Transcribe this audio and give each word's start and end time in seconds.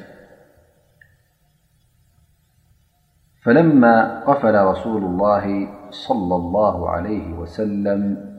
فلما 3.44 4.24
قفل 4.26 4.66
رسول 4.66 5.04
الله 5.04 5.68
صلى 5.90 6.36
الله 6.36 6.90
عليه 6.90 7.34
وسلم 7.34 8.32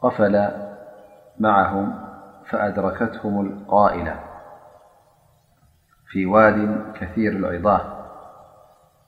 قفل 0.00 0.48
معهم 1.40 1.94
فأدركتهم 2.50 3.46
القائلة 3.46 4.20
في 6.06 6.26
واد 6.26 6.80
كثير 7.00 7.32
العضاة 7.32 7.93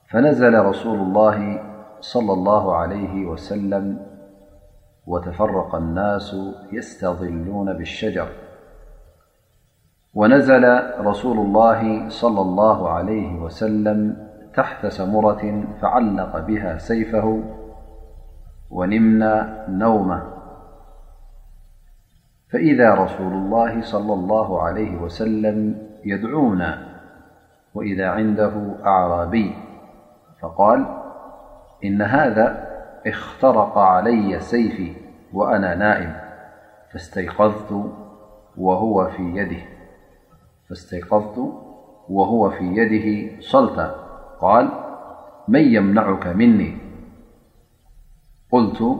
فنزل 0.09 0.53
رسول 0.65 0.99
الله- 0.99 1.59
صلى 2.13 2.33
الله 2.33 2.75
عليه 2.75 3.25
وسلم 3.25 3.99
وتفرق 5.07 5.75
الناس 5.75 6.35
يستظلون 6.73 7.73
بالشجر 7.73 8.27
ونزل 10.13 10.65
رسول 11.05 11.37
الله- 11.37 11.79
صلى 12.21 12.41
الله 12.41 12.89
عليه 12.89 13.39
وسلم- 13.41 14.27
تحت 14.59 14.85
سمرة 14.85 15.63
فعلق 15.81 16.39
بها 16.47 16.77
سيفه 16.77 17.43
ونمنى 18.71 19.35
نومه 19.69 20.23
فإذا 22.49 22.93
رسول 22.95 23.33
الله 23.33 23.81
صلى 23.81 24.13
الله 24.13 24.61
عليه 24.61 25.01
وسلم 25.01 25.75
يدعونا 26.05 26.87
وإذا 27.75 28.07
عنده 28.09 28.75
أعرابي 28.85 29.66
فقال 30.47 30.85
إن 31.83 32.01
هذا 32.01 32.67
اخترق 33.07 33.77
علي 33.77 34.39
سيفي 34.39 34.93
وأنا 35.33 35.75
نائم 35.75 36.15
فاستيقظت 36.91 37.85
وهو 38.57 39.07
في 42.49 42.67
يده 42.75 43.39
صلتا 43.41 43.95
قال 44.41 44.69
من 45.47 45.61
يمنعك 45.61 46.27
مني 46.27 46.77
قلت 48.51 48.99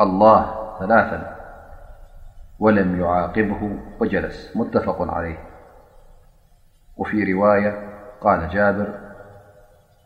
الله 0.00 0.54
ثلاثا 0.78 1.36
ولم 2.58 3.00
يعاقبه 3.00 3.70
وجلس 4.00 4.56
متفق 4.56 5.02
عليه 5.02 5.38
وفي 6.96 7.32
رواية 7.32 7.88
قال 8.20 8.48
جابر 8.48 9.07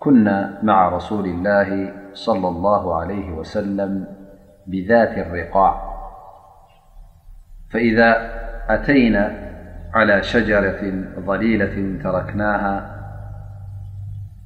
كنا 0.02 0.58
مع 0.62 0.88
رسول 0.88 1.26
الله 1.26 1.92
صلى 2.14 2.48
الله 2.48 2.96
عليه 2.96 3.32
وسلم 3.32 4.06
بذات 4.66 5.18
الرقاع 5.26 5.92
فإذا 7.70 8.28
أتينا 8.68 9.52
على 9.94 10.22
شجرة 10.22 11.04
ظليلة 11.20 12.02
تركناها 12.02 13.02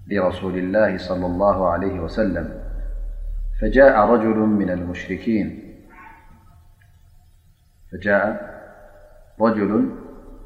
لرسول 0.09 0.59
الله 0.59 0.97
صلى 0.99 1.27
الله 1.27 1.69
عليه 1.71 2.01
وسلم 2.01 2.63
فجاء 3.61 4.09
رجل 4.09 4.37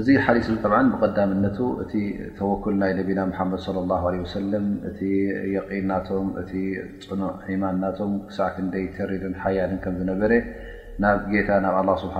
እዚ 0.00 0.08
ሓዲ 0.24 0.38
እ 0.52 0.54
ብቐዳምነቱ 1.02 1.58
እቲ 1.82 1.92
ተወክል 2.38 2.74
ናይ 2.80 2.90
ነቢና 2.98 3.20
ሓመድ 3.36 3.60
ሰለ 3.66 3.78
እቲ 4.88 5.00
የንናቶም 5.54 6.26
እቲ 6.40 6.52
ፅኑዕ 7.10 7.30
ሒማንናቶም 7.46 8.12
ክሳዕት 8.30 8.56
ይ 8.80 8.84
ተሪርን 8.96 9.34
ሓያልን 9.42 9.78
ከ 9.86 9.92
ዝነበረ 10.00 10.32
ናብ 11.04 11.20
ጌታ 11.32 11.48
ናብ 11.66 11.76
ኣ 11.94 11.96
ስብሓ 12.04 12.16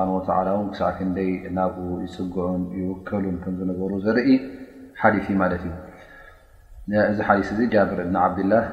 ላ 0.48 0.54
ክሳዕት 0.70 0.98
ይ 1.26 1.30
ናብኡ 1.58 1.86
ይፅግዑን 2.06 2.62
ይውከሉን 2.80 3.36
ከም 3.44 3.54
ዝነበሩ 3.60 3.90
ዘርኢ 4.06 4.30
ሓዲ 5.02 5.16
ማለት 5.42 5.62
እዩ 5.68 5.74
እዚ 7.12 7.18
ሓዲ 7.28 7.40
እ 7.60 7.62
ጃብር 7.76 7.98
እብን 8.08 8.16
ዓብድላህ 8.24 8.64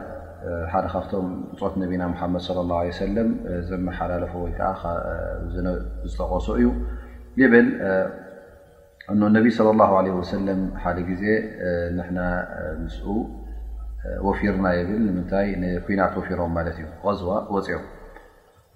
ሓደ 0.74 0.86
ካብቶም 0.98 1.28
ፆት 1.62 1.74
ነና 1.84 2.04
ሓመድ 2.24 2.48
ለ 3.18 3.20
ዘመሓላለፎ 3.72 4.34
ወይከዓዝጠቐሶ 4.48 6.48
እዩ 6.62 6.68
ብ 7.52 7.54
እ 9.12 9.14
ነቢ 9.36 9.46
صለ 9.56 9.68
ه 9.90 9.92
ሰለ 10.34 10.48
ሓደ 10.82 10.98
ግዜ 11.10 11.24
ንና 11.96 12.18
ምስ 12.84 12.96
ወፊርና 14.28 14.66
ይብል 14.78 15.02
ንምንታይ 15.08 15.48
ኩናት 15.86 16.14
ወፊሮም 16.20 16.52
ማለት 16.58 16.76
እዩ 16.80 16.86
غዝዋ 17.06 17.30
ወፂኦም 17.56 17.84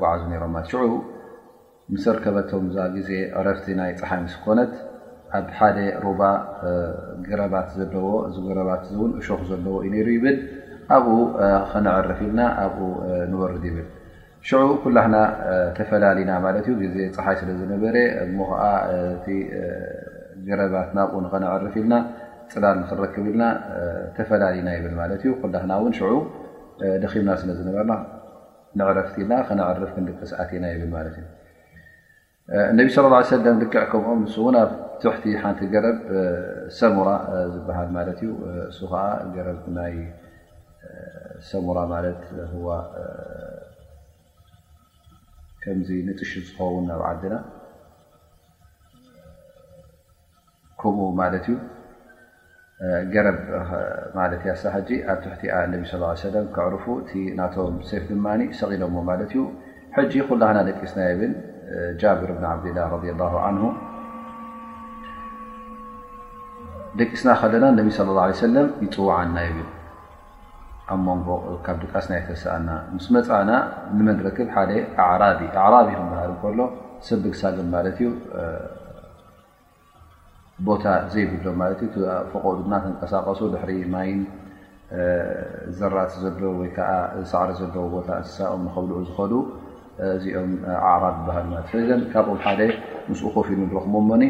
ጓዓዙ 0.00 0.22
ሽ 2.00 2.02
ርከበቶም 2.16 2.64
ዜ 3.08 3.10
قረፍቲ 3.36 3.66
ፀሓይ 4.00 4.22
ኮነት 4.44 4.72
ኣብ 5.38 5.46
ሓደ 5.56 5.78
ሩባ 6.04 6.20
ግረባት 7.26 7.66
ዘለዎ 7.80 8.08
እዚ 8.28 8.36
ገረባት 8.48 8.82
እ 8.90 8.94
እውን 8.96 9.10
እሾክ 9.20 9.40
ዘለዎ 9.50 9.74
ዩ 9.86 9.90
ነይሩ 9.94 10.08
ይብል 10.16 10.36
ኣብኡ 10.96 11.16
ከነዕረፍ 11.70 12.18
ኢልና 12.26 12.40
ኣብኡ 12.62 12.82
ንወርድ 13.32 13.64
ይብል 13.70 13.86
ሽዑ 14.48 14.60
ኩላክና 14.82 15.16
ተፈላለዩና 15.78 16.32
ማለት 16.46 16.64
እዩ 16.70 16.74
ግዜ 16.82 16.96
ፀሓይ 17.16 17.36
ስለ 17.40 17.48
ዝነበረ 17.60 17.96
እሞ 18.26 18.36
ከዓ 18.50 18.62
ቲ 19.24 19.36
ገረባት 20.48 20.90
ናብኡ 20.98 21.16
ኸነዕርፍ 21.34 21.74
ኢልና 21.80 21.94
ፅላን 22.54 22.78
ክረክብ 22.90 23.26
ኢልና 23.32 23.44
ተፈላለዩና 24.16 24.68
ይብል 24.76 24.94
ማት 25.00 25.22
ዩ 25.28 25.32
ኩላክና 25.42 25.72
እውን 25.80 25.92
ሽዑ 26.00 26.12
ደኺምና 27.02 27.30
ስለ 27.42 27.50
ዝነበርና 27.58 27.94
ንዕረፍቲኢልና 28.80 29.36
ከነዕርፍ 29.50 29.92
ክንዲቅስኣትኢና 29.96 30.64
ይብል 30.74 30.90
ማት 30.94 31.06
እዩ 31.12 31.18
ነ 32.50 32.88
صى 32.88 33.00
اه 33.00 33.20
ه 33.22 33.22
س 33.22 33.30
ክዕ 33.38 33.70
ከ 33.72 35.50
ቲ 35.58 35.62
ቲ 35.72 35.80
ረ 35.84 35.88
ሰሙ 36.78 36.96
ዝሃ 37.52 38.92
ረ 39.46 39.50
ሰሙ 41.48 41.66
ጥሽ 45.68 45.80
ዝን 45.88 46.08
ኣ 46.16 46.70
ዓና 46.74 46.90
ረ 47.02 47.06
ኣ 47.08 47.46
صى 48.28 48.36
ا 53.72 53.84
ክዕر 54.12 54.26
ቶ 54.34 55.62
ድ 55.70 55.84
ሰሎ 58.60 58.86
ኩ 60.26 60.38
ደቂስና 60.68 61.00
ብ 61.20 61.32
ጃብር 62.02 62.30
ብን 62.36 62.46
ዓብድላ 62.52 63.46
ደቂስና 67.00 67.30
ከለና 67.40 67.64
ነቢ 67.78 67.88
ለ 68.06 68.14
ላ 68.16 68.20
ሰለም 68.44 68.66
ይፅውዓና 68.84 69.36
ይብል 69.46 69.68
ኣብ 70.92 71.00
መንጎ 71.08 71.28
ካብ 71.64 71.76
ደቃስና 71.82 72.12
ይተሰኣና 72.20 72.68
ምስ 72.94 73.06
መፃእና 73.14 73.50
ንመድረክ 73.98 74.38
ሓደ 74.54 74.70
ኣዕራቢ 75.04 75.40
ክንበሃር 75.98 76.32
ከሎ 76.42 76.58
ሰብግ 77.08 77.34
ሳልም 77.40 77.68
ማለት 77.74 77.98
እዩ 78.00 78.08
ቦታ 80.68 80.84
ዘይብሎም 81.12 81.56
ማት 81.60 81.80
እ 81.86 81.90
ፈቆዱና 82.32 82.72
ተንቀሳቀሱ 82.86 83.40
ድሕሪ 83.54 83.70
ማይን 83.94 84.20
ዘራእት 85.78 86.12
ዘለ 86.24 86.42
ወይከዓ 86.60 86.90
ዝሳዕሪ 87.22 87.50
ዘለዎ 87.60 87.84
ቦታ 87.96 88.08
እንስሳኦም 88.22 88.62
ንከብልኡ 88.68 88.96
ዝኸሉ 89.08 89.32
እዚኦም 90.08 90.50
ኣዕራር 90.90 91.16
ባሃል 91.26 91.48
ፈዘ 91.70 91.88
ካብኦም 92.12 92.38
ሓደ 92.44 92.60
ምስኡ 93.08 93.26
ኮፍ 93.34 93.46
ኢሉ 93.54 93.60
ረኹሞ 93.76 93.94
ሞኒ 94.10 94.22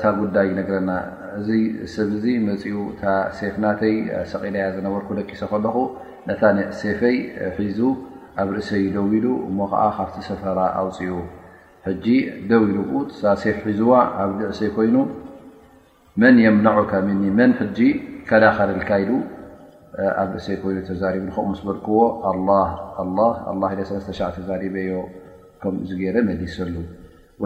ታ 0.00 0.12
ጉዳይ 0.20 0.48
ነገረና 0.58 0.90
እዚ 1.38 1.48
ሰብዚ 1.94 2.24
መፅኡ 2.46 2.74
እታ 2.92 3.02
ሴፍናተይ 3.38 3.94
ሰቂላያ 4.32 4.64
ዝነበርኩ 4.76 5.08
ደቂሶ 5.18 5.40
ከለኹ 5.52 5.76
ነታ 6.28 6.42
ሴፈይ 6.80 7.16
ሒዙ 7.58 7.80
ኣብ 8.42 8.48
ርእሰይ 8.58 8.84
ደው 8.94 9.06
ኢሉ 9.18 9.26
እሞ 9.48 9.58
ከዓ 9.72 9.82
ካብቲ 9.96 10.16
ሰፈራ 10.30 10.58
ኣውፅኡ 10.82 11.10
ጂ 12.04 12.14
ደው 12.50 12.62
ኢሉ 12.70 12.78
ሴፍ 13.42 13.58
ሒዙዋ 13.68 13.92
ኣብ 14.22 14.30
ርእሰይ 14.48 14.70
ኮይኑ 14.78 14.96
መን 16.22 16.36
የምናዑካ 16.46 16.90
ኒ 17.22 17.32
መን 17.38 17.52
ጂ 17.78 17.88
ከዳኸደልካ 18.28 18.90
ኢሉ 19.04 19.10
ኣብ 20.20 20.28
ርእሰይ 20.34 20.56
ኮይኑ 20.62 20.78
ተዛሪቡ 20.88 21.22
ንከም 21.30 21.50
ስበልክዎ 21.58 21.98
ሰ 23.88 23.90
ተዛሪበዮ 24.38 24.90
ከምዝገረ 25.62 26.16
መሊሰሉ 26.28 26.74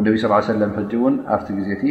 ነ 0.04 0.14
ስ 0.22 0.48
ለም 0.62 0.72
እውን 0.80 1.14
ኣብቲ 1.34 1.48
ግዜቲ 1.58 1.82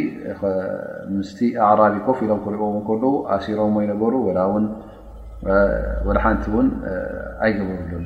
ምስ 1.16 1.30
ኣዕራቢ 1.68 1.94
ኮፍ 2.06 2.18
ኢሎም 2.24 2.40
ክሪእዎ 2.44 2.66
ከ 2.88 2.90
ኣሲሮ 3.36 3.60
ይነበሩ 3.84 4.14
ሓንቲ 6.24 6.44
እውን 6.52 6.68
ኣይገበርሉን 7.46 8.04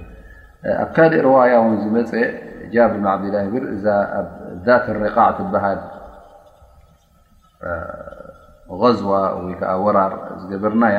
ኣብ 0.82 0.88
ካልእ 0.96 1.20
ርዋያ 1.28 1.54
ውን 1.64 1.74
ዝመፀ 1.82 2.12
ጃብር 2.74 3.04
ዓብድላ 3.14 3.36
ብር 3.54 3.64
እዛ 3.74 3.86
ኣብ 4.18 4.28
ት 4.84 4.96
ረቃዕ 5.04 5.28
ትበሃል 5.38 5.80
غዝዋ 8.80 9.12
ወይ 9.44 9.54
ዓ 9.72 9.74
ወራር 9.84 10.12
ዝገበርናያ 10.40 10.98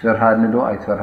ፈርሃኒ 0.04 0.40
ዶ 0.54 0.58
ፈርሃ 0.86 1.02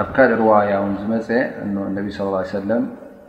ኣብ 0.00 0.08
ካልእ 0.16 0.36
ርዋያ 0.40 0.72
ውን 0.82 0.92
ዝመፀ 1.02 1.28
ነቢ 1.98 2.06
صለى 2.18 2.40
ሰለም 2.58 2.82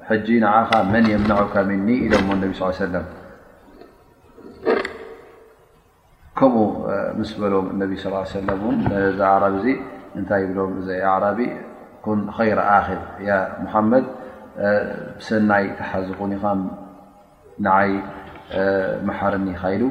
ሕጂ 0.10 0.27
ንዓኻ 0.44 0.72
መን 0.94 1.06
የምናዑከምኒ 1.13 1.88
ኢሎሞ 2.06 2.27
ነ 2.41 2.51
ሰለም 2.82 3.06
ከምኡ 6.39 6.65
ምስ 7.20 7.32
በሎም 7.41 7.67
ነቢ 7.82 7.94
ለ 8.03 8.58
ን 8.75 8.77
ዚ 9.17 9.20
ኣራቢ 9.34 9.56
እዚ 9.60 9.67
እንታይ 10.20 10.44
ብሎም 10.51 10.74
እዘይ 10.82 11.00
ኣዕራቢ 11.13 11.39
ን 12.17 12.20
ኸይረ 12.38 12.60
ኣር 12.75 12.86
ያ 13.29 13.34
ሙሓመድ 13.63 14.06
ሰናይ 15.27 15.65
ተሓዝኹኒኻ 15.79 16.44
ንይ 17.67 17.91
መሓርኒ 19.08 19.48
ካኢሉ 19.62 19.84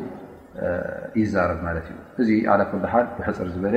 ይዛረብ 1.23 1.59
ማለት 1.67 1.87
እዩ 1.93 1.99
እዚ 2.23 2.33
ዓ 2.53 2.57
ኩሉ 2.71 2.83
ሓል 2.93 3.07
ብሕፅር 3.19 3.49
ዝበለ 3.55 3.76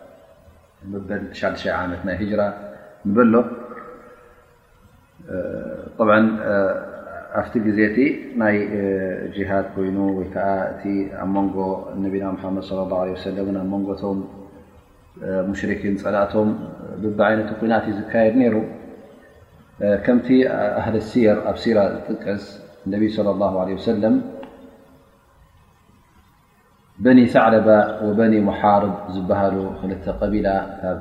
በ 0.89 0.93
መት 1.89 2.01
ናይ 2.07 2.17
ራ 2.39 2.43
ንበሎ 3.07 3.33
ط 5.97 6.07
ኣብቲ 7.39 7.53
ግዜቲ 7.65 7.97
ናይ 8.41 8.55
جهድ 9.35 9.65
ኮይኑ 9.75 9.97
ወከ 10.19 10.35
እ 10.91 10.93
ኣብ 11.23 11.29
ንጎ 12.03 12.13
ነና 12.23 12.35
حመድ 12.43 12.63
صى 12.69 12.73
الله 12.85 12.97
عله 13.03 13.13
س 13.25 13.27
ንጎቶም 13.37 14.19
ሙሽرክን 15.49 15.95
ፀላእቶም 16.03 16.49
ብቢ 17.01 17.17
ዓይነ 17.27 17.39
ና 17.71 17.73
ዝካየድ 17.97 18.35
ነሩ 18.41 18.55
ከምቲ 20.05 20.27
ه 20.83 20.87
ር 21.37 21.39
ኣብ 21.51 21.55
ራ 21.77 21.79
ዝጥቀስ 21.97 22.43
اነ 22.85 22.93
صلى 23.17 23.29
الله 23.35 23.53
عله 23.61 23.73
وسلم 23.79 24.13
በኒ 27.05 27.19
ሳዕለባ 27.33 27.67
ወበኒ 28.07 28.33
ሞሓርብ 28.47 28.91
ዝበሃሉ 29.13 29.55
ክል 29.79 29.91
ቀቢላ 30.21 30.47
ካብ 30.79 30.99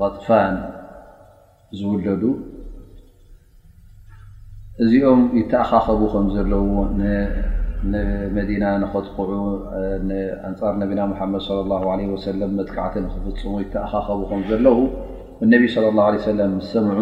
غጥፋን 0.00 0.54
ዝውለዱ 1.78 2.22
እዚኦም 4.84 5.22
ይተኣኻኸቡ 5.38 6.00
ከም 6.12 6.26
ዘለዉ 6.36 6.66
መዲና 8.36 8.64
ንኸጥቁዑ 8.82 9.30
ንኣንጻር 10.08 10.74
ነቢና 10.82 11.00
መሓመድ 11.12 11.42
ص 11.46 11.50
ه 11.54 11.80
ع 11.94 12.10
ወሰለም 12.14 12.50
መጥቃዕቲ 12.58 12.94
ክፍፅሙ 13.14 13.52
ይተኣኻኸቡ 13.64 14.20
ከም 14.32 14.40
ዘለዉ 14.50 14.78
እነቢ 15.44 15.62
صለى 15.74 15.90
ላه 15.98 16.06
ه 16.14 16.26
ሰለም 16.30 16.52
ሰምዑ 16.72 17.00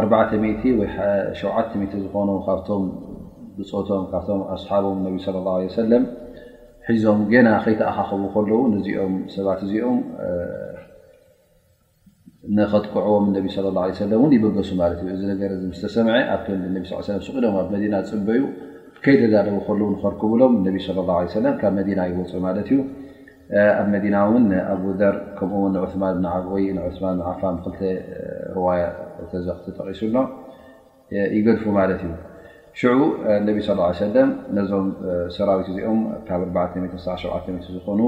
4 0.00 0.36
ወ70 0.38 1.72
ዝኾኑ 2.04 2.28
ካብቶም 2.46 2.84
ብፆቶም 3.58 4.04
ካብቶም 4.12 4.42
ኣስሓቦም 4.54 4.96
እነቢ 5.00 5.16
ለ 5.34 5.38
ላ 5.46 5.50
ሰለም 5.80 6.04
ሒዞም 6.86 7.18
ገና 7.32 7.48
ከይተኣኻኸቡ 7.64 8.22
ከለዉ 8.34 8.54
ነዚኦም 8.74 9.14
ሰባት 9.34 9.60
እዚኦም 9.66 9.98
ንኸጥቀዕዎም 12.58 13.24
እነቢ 13.30 13.46
ለ 13.66 13.72
ላ 13.76 13.80
ለ 13.90 14.00
ለ 14.12 14.22
እን 14.26 14.32
ይበገሱ 14.36 14.70
ማት 14.80 14.94
እዩ 15.02 15.08
እዚ 15.16 15.22
ነገር 15.32 15.50
ምስ 15.70 15.80
ተሰምዐ 15.84 16.14
ኣቶ 16.36 16.46
ነቢ 16.76 16.84
ስቁኢሎም 17.26 17.54
ኣብ 17.60 17.68
መዲና 17.74 17.94
ፅበዩ 18.10 18.42
ከይተዳለቡ 19.04 19.54
ከለዉ 19.68 19.86
ንኸርክብሎም 19.94 20.52
እነቢ 20.62 20.76
ለ 20.96 21.06
ላ 21.10 21.20
ም 21.44 21.54
ካብ 21.60 21.72
መዲና 21.80 22.00
ይወፅ 22.10 22.32
ማለት 22.46 22.66
እዩ 22.72 22.80
ኣብ 23.78 23.86
መዲና 23.94 24.14
እውን 24.28 24.44
ኣብዘር 24.74 25.14
ከምኡው 25.38 25.64
ዑማን 25.86 26.18
ወ 26.54 26.90
ማንዓፋ 27.04 27.40
ክ 27.78 27.80
ርዋያ 28.58 28.84
ተዘቲ 29.32 29.64
ጠቂሱሎ 29.78 30.16
ይገድፉ 31.36 31.64
ማለት 31.80 32.00
እዩ 32.06 32.12
ሽዑ 32.80 32.90
ነቢ 33.46 33.56
ስى 33.66 33.74
ሰለም 34.04 34.30
ነዞም 34.56 34.86
ሰራዊት 35.36 35.66
እዚኦም 35.70 36.00
ካብ 36.28 36.40
47 36.52 37.66
ዝኮኑ 37.74 38.00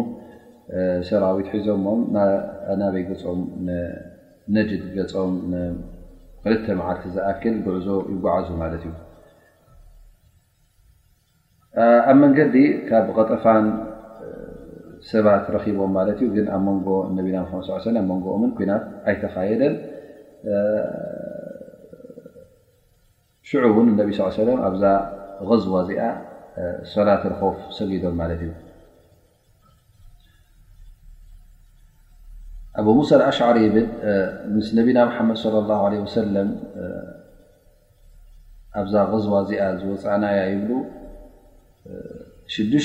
ሰራዊት 1.08 1.48
ሒዞሞም 1.54 2.00
ናበይ 2.80 3.02
ገፆም 3.08 3.40
ነጅድ 4.56 4.82
ገፆም 4.96 5.34
2ል 6.46 6.70
መዓርቲ 6.80 7.02
ዝኣክል 7.16 7.56
ጉዕዞ 7.66 7.86
ይጓዓዙ 8.12 8.46
ማለት 8.62 8.82
እዩ 8.88 8.94
ኣብ 12.10 12.16
መንገዲ 12.22 12.54
ካብ 12.88 13.06
ቐጠፋን 13.18 13.66
ሰባት 15.10 15.44
ረኪቦም 15.56 15.90
ማለት 15.98 16.18
እዩ 16.24 16.28
ግን 16.36 16.46
ኣብ 16.56 16.62
መንጎ 16.68 16.88
ነቢና 17.18 17.38
ለ 17.96 17.98
መንጎኦምን 18.10 18.50
ኩናት 18.60 18.84
ኣይተካየደን 19.10 19.74
ዛ 23.52 24.92
ዝዋ 25.64 25.76
ዚ 25.88 25.92
ሰት 26.90 27.22
رፍ 27.32 27.40
ሰጊዶም 27.76 28.20
ዩ 28.42 28.50
ሙሳ 32.98 33.10
ኣሽعሪ 33.30 33.58
ብ 33.74 33.76
ድ 34.54 34.60
صى 35.42 36.42
ه 38.74 38.86
ዛ 38.92 39.04
ዋ 39.34 39.42
ዚ 39.50 39.60
ዝፃና 39.82 40.24
ብ 40.68 40.80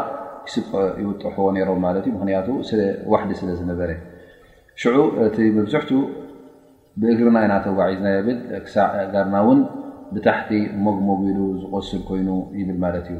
ይውጥሕዎ 1.02 1.46
ሮም 1.70 1.84
ት 2.04 2.06
እዩ 2.06 2.12
ምክያቱ 2.22 2.48
ዋዲ 3.12 3.30
ስለ 3.40 3.48
ዝነበረ 3.60 3.90
ሽዑ 4.82 4.96
እቲ 5.26 5.36
መብዝሕት 5.56 5.90
ብእግርና 7.00 7.38
ናተዋዒዝብል 7.52 8.38
ዕ 8.58 8.60
ጋርና 9.14 9.36
ውን 9.48 9.60
ብታሕቲ 10.14 10.50
ሞግሞግ 10.86 11.20
ኢሉ 11.30 11.40
ዝቆስል 11.60 12.00
ኮይኑ 12.08 12.28
ይብል 12.58 12.78
ማት 12.82 13.06
ዩ 13.12 13.16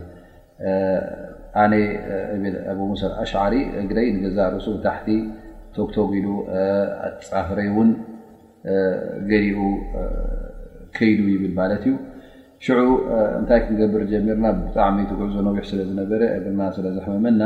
ኣነ 1.62 1.73
ብ 2.43 2.54
ኣብ 2.73 2.78
ሙሰ 2.90 3.02
ኣሽዓሪ 3.23 3.54
እግረይ 3.81 4.07
ንገዛ 4.16 4.38
ርእሱ 4.54 4.66
ታሕቲ 4.87 5.09
ቶቶ 5.76 5.95
ኢሉ 6.19 6.26
ፃፍረይ 7.28 7.69
ውን 7.76 7.90
ገሪኡ 9.31 9.59
ከይዱ 10.97 11.21
ይብል 11.35 11.52
ማለት 11.61 11.83
እዩ 11.90 11.95
ሽዑ 12.66 12.78
እንታይ 13.38 13.59
ክገብር 13.66 14.02
ጀሚርና 14.11 14.47
ብጣዕሚ 14.59 14.97
ትጉዕዞ 15.09 15.37
ነዊሕ 15.49 15.64
ስለ 15.71 15.80
ዝነበረ 15.88 16.23
እግና 16.37 16.61
ስለ 16.76 16.87
ዘሕመመና 16.97 17.42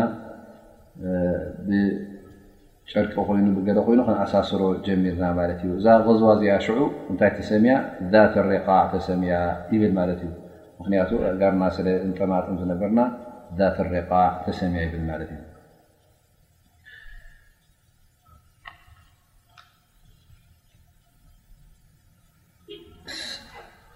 ብጨርቂ 2.49 3.15
ኮይኑ 3.31 3.47
ገለ 3.69 3.79
ኮይኑ 3.89 4.01
ክንኣሳስሮ 4.11 4.63
ጀሚርና 4.87 5.25
ማለት 5.39 5.59
እዩ 5.67 5.73
እዛ 5.81 5.87
ዝዋ 6.21 6.31
እዚኣ 6.37 6.57
ሽዑ 6.67 6.79
እንታይ 7.13 7.33
ተሰሚያ 7.41 7.75
ት 8.37 8.47
ሬቃዕ 8.53 8.81
ተሰሚያ 8.95 9.35
ይብል 9.75 9.93
ማለት 10.01 10.21
እዩ 10.29 10.33
ምክንያቱ 10.81 11.11
ጋርና 11.43 11.65
ስለ 11.79 11.87
ጠማጥም 12.21 12.57
ዝነበርና 12.63 13.01
ት 13.77 13.89
ረቃዕ 13.95 14.25
ተሰሚያ 14.49 14.81
ይብል 14.89 15.05
ማት 15.11 15.23
እዩ 15.29 15.33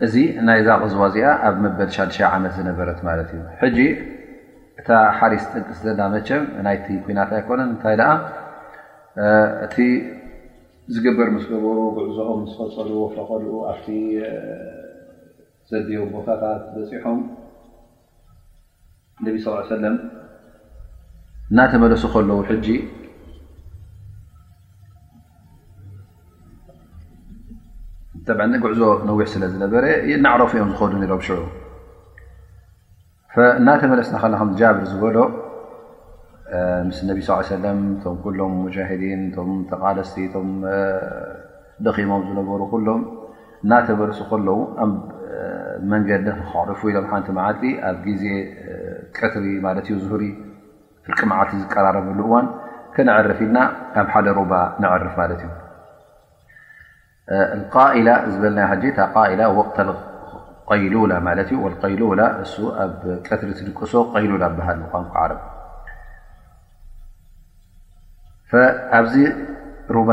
እዚ 0.05 0.15
ናይ 0.47 0.61
ዛ 0.67 0.75
ቅዝዋ 0.85 1.01
እዚኣ 1.09 1.27
ኣብ 1.49 1.57
መበድ 1.65 1.89
ሻድሻ 1.97 2.19
ዓመት 2.37 2.53
ዝነበረት 2.59 2.99
ማለት 3.09 3.29
እዩ 3.35 3.39
ሕጂ 3.61 3.79
እታ 4.81 4.89
ሓሪስ 5.19 5.45
ጠንቅስ 5.53 5.79
ዘና 5.87 6.01
መቸም 6.15 6.43
ናይቲ 6.67 6.87
ኩናት 7.05 7.31
ኣይኮነን 7.37 7.71
እንታይ 7.73 7.97
ደኣ 8.01 8.11
እቲ 9.67 9.77
ዝግበር 10.95 11.29
ምስ 11.35 11.45
ገብሩ 11.51 11.75
ጉዕዘኦም 11.99 12.41
ምስ 12.45 12.55
ፈፀሉ 12.63 12.91
ወፈቀል 13.05 13.45
ኣብቲ 13.73 13.87
ዘድዮ 15.71 16.01
ቦታታት 16.15 16.63
በፂሖም 16.75 17.21
እነቢ 19.21 19.37
ስ 19.45 19.57
ሰለም 19.77 19.97
እናተመለሱ 21.53 22.03
ከለዉ 22.15 22.41
ጂ 22.67 22.69
ጉዕዞ 28.65 28.81
ነዊሕ 29.07 29.25
ስለ 29.33 29.43
ዝነበረ 29.53 29.85
ናዕረፉ 30.25 30.51
እዮም 30.59 30.69
ዝከዱ 30.73 30.93
ሮም 31.13 31.23
ሽዑ 31.27 31.39
እናተመለስናከ 33.61 34.25
ከጃብር 34.41 34.77
ዝበሎ 34.91 35.17
ምስ 36.89 36.99
ነ 37.07 37.11
ለ 37.65 37.73
ቶ 38.05 38.13
ሎም 38.41 38.55
ዲን 39.01 39.23
ቶ 39.37 39.47
ተቃለስቲ 39.71 40.17
ደኺሞም 41.87 42.23
ዝነበሩ 42.29 42.61
ሎም 42.89 43.03
እናተመለሲ 43.65 44.21
ከለዉ 44.31 44.59
ኣብ 44.85 44.93
መንገድ 45.95 46.27
ዕርፉ 46.63 46.81
ኢሎም 46.93 47.07
ቲ 47.29 47.35
ልቲ 47.39 47.65
ኣብ 47.91 47.97
ግዜ 48.07 48.25
ቀትሪ 49.17 49.45
ዩ 49.95 49.99
ዝሪ 50.09 50.23
ፍርቂ 51.07 51.21
መዓልቲ 51.33 51.53
ዝቀራረበሉ 51.65 52.21
እዋን 52.29 52.47
ከነዕርፍ 52.95 53.41
ኢልና 53.49 53.59
ኣብ 54.03 54.09
ሓደ 54.15 54.27
ሩ 54.39 54.47
ንዕርፍ 54.85 55.15
ማለት 55.23 55.41
እዩ 55.49 55.53
ዝበ 57.29 58.45
ላ 58.59 58.73
ይ 58.83 58.95
ቀትሪ 63.27 63.51
ድቀሶ 63.69 63.93
ይሉላ 64.25 64.43
ል 64.51 65.33
ን 68.53 68.61
ኣብዚ 68.99 69.15
ሩባ 69.97 70.11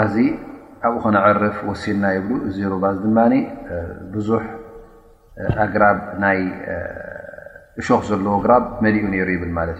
ኣብኡ 0.88 0.96
ክነعርፍ 1.04 1.58
ሲና 1.82 2.04
ብ 2.28 2.28
እዚ 2.50 2.58
ሩ 2.72 2.76
ድ 3.02 3.04
ብዙ 4.14 4.28
ራ 5.58 5.60
ይ 6.40 6.46
ሾክ 7.88 8.02
ዘለ 8.10 8.26
ግራ 8.44 8.54
መኡ 8.84 8.96
ሩ 9.26 9.30
ብ 9.42 9.44
እዩ 9.72 9.80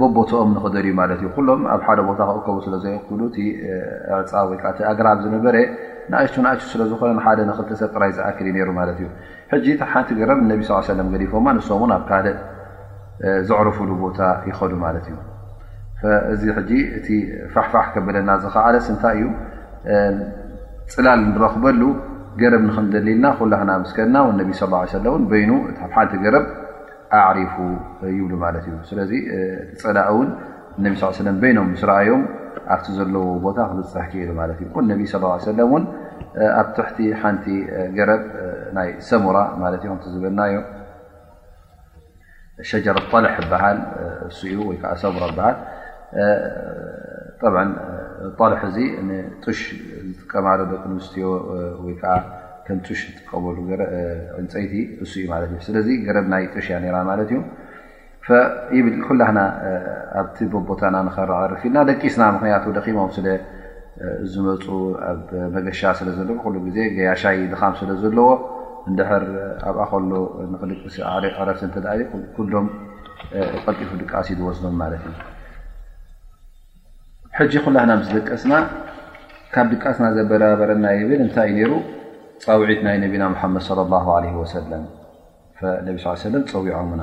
በቦትኦም 0.00 0.50
ንክደልዩ 0.56 0.90
ማለት 1.00 1.18
እዩ 1.22 1.28
ኩሎም 1.36 1.60
ኣብ 1.74 1.80
ሓደ 1.86 2.00
ቦታ 2.08 2.20
ክእከቡ 2.28 2.56
ስለዘይክሉ 2.66 3.20
እፃ 4.20 4.30
ወዓኣገራብ 4.50 5.18
ዝነበረ 5.24 5.56
ንኣይቱ 6.10 6.34
ንእሱ 6.44 6.62
ስለዝኮነ 6.72 7.18
ሓደ 7.26 7.38
ንክልተሰብ 7.50 7.90
ጥራይ 7.96 8.10
ዝኣክል 8.16 8.46
እዩ 8.50 8.54
ነይሩ 8.58 8.70
ማለት 8.80 8.96
እዩ 9.02 9.06
ሕጂ 9.52 9.66
ብ 9.80 9.88
ሓንቲ 9.92 10.08
ገረብ 10.20 10.38
እነቢ 10.44 10.60
ስ 10.68 10.70
ሰለም 10.88 11.08
ገሊፎማ 11.14 11.46
ንስምን 11.56 11.92
ኣብ 11.96 12.02
ካደ 12.10 12.26
ዘዕርፍሉ 13.48 13.90
ቦታ 14.04 14.20
ይኸዱ 14.50 14.72
ማለት 14.86 15.04
እዩ 15.10 15.16
እዚ 16.32 16.42
ጂ 16.70 16.72
እቲ 16.98 17.08
ፋሕፋሕ 17.54 17.86
ከበለና 17.94 18.30
ዚ 18.42 18.46
ከዓለስ 18.56 18.86
እንታይ 18.94 19.18
እዩ 19.22 19.28
ፅላል 20.94 21.20
ንረክበሉ 21.30 21.82
ገረብ 22.40 22.62
ንክንደሊልና 22.68 23.26
ኩላክና 23.38 23.70
ኣምስከና 23.80 24.16
ነቢ 24.40 24.50
ስ 24.60 24.68
ሰለ 24.96 25.06
በይኑ 25.32 25.50
ብ 25.88 25.92
ሓንቲ 25.96 26.14
ገረብ 26.26 26.46
ብ 27.12 28.06
ፀላ 29.82 30.00
ም 30.78 31.74
ስረيም 31.82 32.22
ኣቲ 32.74 32.84
ዘለዎ 32.96 33.24
ቦ 33.44 33.46
ح 33.70 33.72
صى 33.92 34.26
ه 35.60 35.74
ኣ 36.60 36.62
ትቲ 36.76 36.96
ሓቲ 37.22 37.44
ረ 38.10 38.10
ሰሙ 39.08 39.24
ዝበናዮ 40.14 40.52
ል 42.58 43.80
ሰሙ 45.02 45.22
እ 45.24 45.78
ሽ 49.46 49.68
ጥቀዶ 50.26 51.18
ዮ 51.24 51.92
ከሽ 52.66 53.00
ዝጥቀመሉዕንፀይቲ 53.06 54.72
እእዩ 55.02 55.14
ማ 55.32 55.36
እ 55.44 55.58
ስለዚ 55.66 55.88
ገረብ 56.06 56.26
ናይ 56.32 56.44
ጥሽያ 56.54 56.76
ራ 56.94 56.98
ማለት 57.10 57.28
እዩ 57.32 57.38
ብል 58.84 58.94
ኩላህና 59.06 59.38
ኣብቲ 60.20 60.38
ቦቦታና 60.52 60.96
ኸረርፊ 61.16 61.62
ኢልና 61.68 61.78
ደቂስና 61.90 62.22
ምክንያቱ 62.36 62.64
ደኺሞም 62.76 63.10
ስለ 63.16 63.26
ዝመፁ 64.34 64.64
ኣብ 65.10 65.28
መገሻ 65.56 65.80
ስለዘለዎ 65.98 66.38
ሉ 66.54 66.62
ግዜ 66.66 66.78
ገያሻይ 66.96 67.40
ድኻም 67.52 67.74
ስለ 67.80 67.90
ዘለዎ 68.02 68.28
እንድር 68.90 69.24
ኣብኣ 69.70 69.82
ከሉ 69.90 70.10
ንክል 70.52 70.70
ዕረፍ 71.42 71.60
ንተሊ 71.70 72.00
ኩሎም 72.36 72.66
ቀልጢፉ 73.64 73.90
ድቃሲዩዝወስዶም 74.02 74.74
ማለት 74.82 75.02
እዩ 75.10 75.14
ሕጂ 77.38 77.52
ኩላህና 77.66 77.92
ምስ 78.00 78.08
ደቀስና 78.16 78.54
ካብ 79.54 79.66
ድቃስና 79.74 80.06
ዘበራበረና 80.16 80.84
ይብል 80.98 81.20
እንታይ 81.26 81.48
እዩ 81.54 81.62
ሩ 81.72 81.80
ፃውዒት 82.42 82.80
ናይ 82.86 82.96
ነቢና 83.04 83.24
ሓመድ 83.42 83.62
ሰለ 83.68 83.78
ነ 84.82 84.84
ሰለ 86.06 86.36
ፀዊዖሙና 86.54 87.02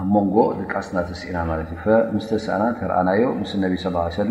ኣብ 0.00 0.06
መንጎ 0.14 0.36
ልቃስና 0.58 0.96
ትስኢና 1.10 1.36
ማ 1.48 1.54
ዩ 1.60 1.66
ምስተሰና 2.16 2.62
እተርአናዮ 2.72 3.22
ምስ 3.42 3.52
ነቢ 3.62 3.74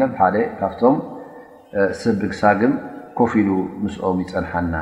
ለ 0.01 0.09
ሓ 0.19 0.27
ካብቶም 0.59 0.97
ስብግ 2.01 2.33
ሳግም 2.41 2.74
ኮፍ 3.19 3.31
ኢሉ 3.41 3.50
ምስኦም 3.83 4.19
ይፀንሓና 4.24 4.75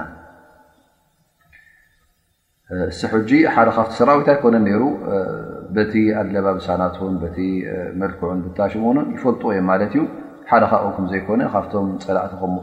ስሕጂ 3.00 3.30
ሓደ 3.56 3.70
ካብቲ 3.78 3.92
ሰራዊት 4.00 4.28
ይኮነ 4.34 4.56
ሩ 4.82 4.84
በቲ 5.78 5.94
ኣለባ 6.22 6.48
ብሳናት 6.58 6.98
ቲ 7.36 7.46
መልክዑን 8.02 8.40
ብታሽሙ 8.46 8.86
ይፈልጥዎ 9.16 9.48
እዮም 9.56 9.68
ማለት 9.72 9.94
እዩ 9.96 10.02
ሓደ 10.50 10.64
ካብኡኩም 10.72 11.06
ዘይኮነ 11.12 11.42
ካብቶም 11.54 11.88
ፀላእቲ 12.06 12.32
ከኑ 12.42 12.58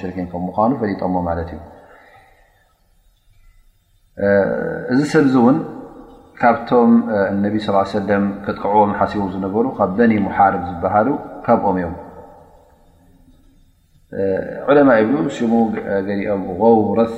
ሽርን 0.00 0.26
ከምኑ 0.32 0.48
ፈሊጠሞ 0.82 1.14
ት 1.48 1.50
እዩ 1.54 1.60
እዚ 4.92 5.00
ሰብዚ 5.12 5.34
እውን 5.40 5.56
ካብቶም 6.40 6.90
ነብ 7.44 7.54
ስ 7.64 7.66
ለ 8.08 8.10
ክጥቀዕዎም 8.44 8.90
ሓሲቦ 8.98 9.22
ዝነበሩ 9.34 9.64
ካብ 9.78 9.90
በኒ 9.98 10.12
ሓርብ 10.36 10.62
ዝበሃሉ 10.70 11.08
ካብኦም 11.46 11.76
እዮም 11.82 11.96
ዕለማ 14.70 14.88
ይብ 15.00 15.10
ሽሙ 15.36 15.52
ገዲኦም 16.08 16.42
غውረት 16.60 17.14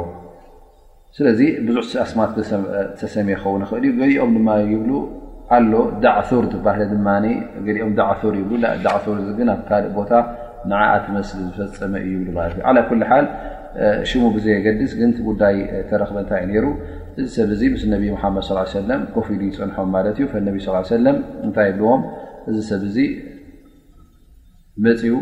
ስለ 1.17 1.27
ዙስማ 1.39 2.21
ተሰ 3.01 3.15
ኸን 3.43 3.63
እልኦም 3.77 4.35
ዳዕር 6.05 6.49
ህ 6.73 7.61
ኦምዕር 7.85 8.75
ዳዕር 8.87 9.57
ካእ 9.71 9.87
ቦታ 9.99 10.13
መስሊ 11.15 11.41
ዝፈፀመ 11.59 11.95
እዩ 12.09 12.15
ሽሙ 14.11 14.23
ብዘ 14.37 14.47
የገድስ 14.55 14.93
ግን 15.01 15.11
ቲ 15.17 15.21
ጉዳይ 15.31 15.57
ተረክበ 15.89 16.17
እንታይ 16.23 16.39
እዩ 16.43 16.51
ነይሩ 16.53 16.67
እዚ 17.21 17.27
ሰብ 17.37 17.51
እዚ 17.57 17.63
ምስ 17.75 17.83
ነብ 17.93 18.03
ሙሓመድ 18.17 18.45
ሰለም 18.79 19.01
ኮፍ 19.15 19.27
ኢሉ 19.35 19.43
ይፀንሖም 19.49 19.89
ማለት 19.97 20.15
እዩ 20.19 20.27
ፈ 20.33 20.43
ነቢ 20.49 20.57
ስ 20.67 20.85
ሰለም 20.95 21.17
እንታይ 21.47 21.67
ይብልዎም 21.71 22.03
እዚ 22.51 22.57
ሰብ 22.71 22.83
እዚ 22.91 22.97
መፅው 24.87 25.19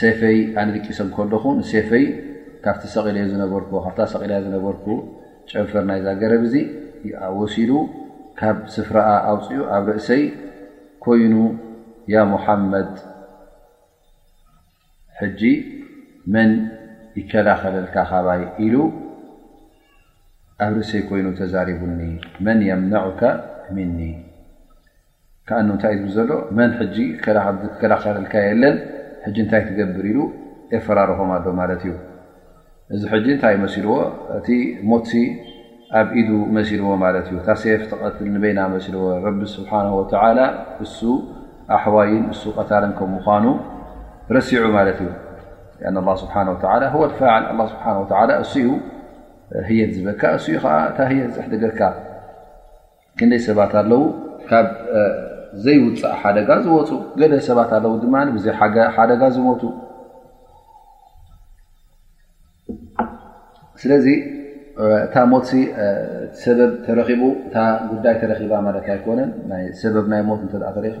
ሰፈይ 0.00 0.38
ኣነድቂ 0.62 0.86
ሰብ 0.98 1.08
ከለኹ 1.16 1.44
ንሴፈይ 1.60 2.04
ካብቲ 2.64 2.82
ሰቐልየ 2.94 3.24
ዝነበርኩዎ 3.32 3.78
ካብታ 3.84 3.98
ሰቐልየ 4.12 4.38
ዝነበርኩ 4.46 4.86
ጨውፈር 5.50 5.84
ናይ 5.90 6.00
ዛገረብ 6.06 6.42
እዙ 6.48 6.54
ኣወሲሉ 7.28 7.70
ካብ 8.40 8.58
ስፍራኣ 8.74 9.10
ኣውፅኡ 9.30 9.58
ኣብ 9.76 9.86
ርእሰይ 9.96 10.22
ኮይኑ 11.04 11.34
ያ 12.14 12.18
ሙሓመድ 12.32 12.90
ሕጂ 15.20 15.40
መን 16.34 16.50
ይከላኸለልካ 17.18 17.96
ካባይ 18.10 18.42
ኢሉ 18.64 18.74
ኣብ 20.64 20.72
ርእሰይ 20.78 21.02
ኮይኑ 21.08 21.26
ተዛሪቡኒ 21.38 21.92
መን 22.46 22.58
የምነዑካ 22.68 23.20
ምኒ 23.76 23.98
ካኣኑ 25.48 25.68
ንታይ 25.76 25.94
እ 26.06 26.10
ዘሎ 26.16 26.30
መን 26.58 26.70
ጂ 26.94 26.96
ከላኸለልካ 27.80 28.34
የለን 28.46 28.76
ሕጂ 29.26 29.36
እንታይ 29.44 29.62
ትገብር 29.68 30.06
ኢሉ 30.10 30.18
የፈራርኾም 30.74 31.30
ኣሎ 31.36 31.46
ማለት 31.60 31.82
እዩ 31.86 31.94
እዚ 32.96 33.02
ሕጂ 33.12 33.26
እንታይ 33.36 33.56
መሲልዎ 33.64 33.94
እቲ 34.38 34.48
ሞ 34.90 34.98
ኣብ 36.00 36.08
ኢዱ 36.20 36.30
መሲልዎ 36.56 36.88
ማለት 37.04 37.26
እዩ 37.30 37.38
ታሴፍ 37.48 37.82
ተቐትል 37.92 38.28
ንበና 38.34 38.58
መሲልዎ 38.74 39.04
ረቢ 39.26 39.40
ስብሓን 39.56 39.88
ወ 39.98 40.02
እሱ 40.86 40.96
ኣሕዋይን 41.76 42.26
እሱ 42.34 42.42
ቀታረን 42.58 42.92
ከም 42.98 43.12
ምኑ 43.24 43.46
ረሲዑ 44.36 44.62
ማለት 44.78 44.98
እዩ 45.04 45.08
ስብሓ 46.20 46.34
ል 48.28 48.40
ስብሓ 48.52 48.78
እ 49.58 49.74
የት 49.80 49.90
ዝበልካ 49.96 50.22
እኡ 50.38 50.54
ታ 50.96 51.04
የት 51.18 51.30
ፅሕደገርካ 51.36 51.80
ክንደይ 53.18 53.38
ሰባት 53.46 53.72
ኣለው 53.80 54.02
ካብ 54.48 54.66
ዘይውፃእ 55.64 56.14
ሓደጋ 56.22 56.48
ዝወፁ 56.64 56.90
ገ 57.20 57.38
ሰባት 57.48 57.70
ኣለው 57.76 57.92
ድማ 58.02 58.14
ሓደጋ 58.96 59.22
ዝሞቱ 59.36 59.62
ስለዚ 63.82 64.06
እታሞ 65.06 65.32
በብ 66.58 66.74
ተቡ 66.98 67.22
እ 67.62 67.64
ጉዳይ 67.92 68.14
ተረባ 68.22 68.52
ለ 68.76 68.78
ይኮነን 68.98 69.30
ብ 69.96 70.06
ይ 70.18 70.22
ሞት 70.30 70.40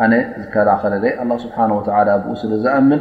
ኣነ 0.04 0.14
ዝከላኸለ 0.42 0.94
ስሓ 1.46 1.58
ስለዝኣምን 2.42 3.00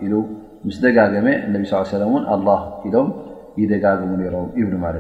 ይ 0.05 0.13
ስ 0.75 0.79
ደጋመ 0.85 1.27
ل 1.53 1.55
ኢሎ 2.87 2.97
ይደጋሙ 3.61 4.13
ሮም 4.35 4.47
ብ 4.53 4.61
ዩ 4.61 4.65
ነ 4.75 4.93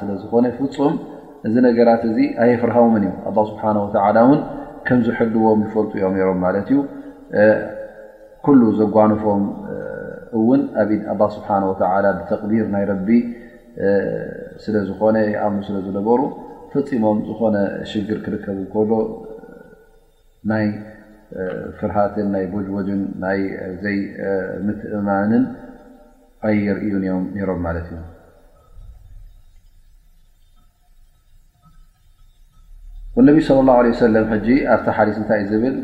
ስለዝኮነ 0.00 0.46
ፍፁም 0.58 0.94
እዚ 1.46 1.54
ነገራት 1.66 2.02
እዚ 2.10 2.18
ኣየ 2.42 2.52
ፍርሃምን 2.62 3.02
እዮ 3.06 3.12
ኣ 3.26 3.44
ስብሓ 3.50 3.62
ወተላ 3.84 4.16
ውን 4.28 4.40
ከም 4.86 4.98
ዝሕልዎም 5.06 5.60
ዝፈልጡ 5.66 5.92
እዮም 5.98 6.14
ሮም 6.28 6.38
ማለት 6.44 6.68
እዩ 6.72 6.78
ኩሉ 8.46 8.60
ዘጓንፎም 8.80 9.42
እውን 10.38 10.60
ኣብ 10.82 10.88
ኢ 10.96 10.98
ስብሓ 11.36 11.48
ወተ 11.70 11.82
ብተቅቢር 12.18 12.66
ናይ 12.74 12.84
ረቢ 12.92 13.08
ስለ 14.62 14.74
ዝኾነ 14.90 15.16
የኣምኑ 15.32 15.60
ስለ 15.68 15.76
ዝነበሩ 15.86 16.20
ፈፂሞም 16.72 17.18
ዝኾነ 17.28 17.56
ሽግር 17.90 18.18
ክርከብ 18.24 18.58
ከሎ 18.74 18.92
ናይ 20.50 20.66
ፍርሃትን 21.78 22.28
ናይ 22.34 22.44
ቦጅቦድን 22.52 23.00
ናይ 23.24 23.40
ዘይምትእማንን 23.84 25.44
ኣ 26.46 26.54
የርእዩን 26.66 27.00
እዮም 27.06 27.24
ነይሮም 27.36 27.60
ማለት 27.66 27.88
እዩ 27.94 28.00
ነቢ 33.26 33.36
صለ 33.46 33.58
ላه 33.68 33.78
ለ 33.86 33.88
ሰለም 34.00 34.24
ሕጂ 34.32 34.48
ኣፍቲ 34.74 34.86
ሓዲስ 34.96 35.16
እንታይእ 35.20 35.46
ዝብል 35.50 35.74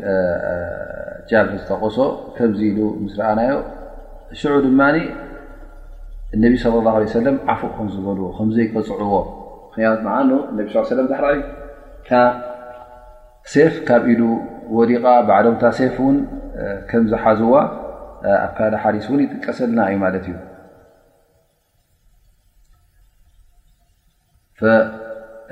ጃልሒ 1.29 1.53
ዝተቆሶ 1.61 1.97
ከምዚ 2.35 2.59
ኢሉ 2.69 2.79
ምስ 3.03 3.13
ረኣናዮ 3.19 3.53
ሽዑ 4.39 4.51
ድማ 4.65 4.79
እነቢ 6.35 6.53
ለ 6.63 6.65
ላه 6.87 6.95
ሰለም 7.17 7.35
ዓፉቅ 7.53 7.71
ከም 7.77 7.87
ዝበልዎ 7.93 8.25
ከምዘይቀፅዕዎ 8.37 9.15
ምክያ 9.73 9.85
ዓ 10.15 10.17
እነቢ 10.53 10.65
ሰለም 10.93 11.05
ዛሕረአዩሴፍ 11.11 13.73
ካብ 13.87 14.01
ኢሉ 14.13 14.21
ወዲቓ 14.79 15.05
ባዕሎምታ 15.29 15.63
ሴፍ 15.79 15.95
ውን 16.07 16.17
ከምዝሓዝዋ 16.89 17.53
ኣ 18.43 18.45
ካ 18.57 18.59
ሓዲስ 18.83 19.05
እውን 19.09 19.19
ይጥቀሰልና 19.25 19.79
እዩ 19.89 19.95
ማለት 20.05 20.23
እዩ 20.29 20.35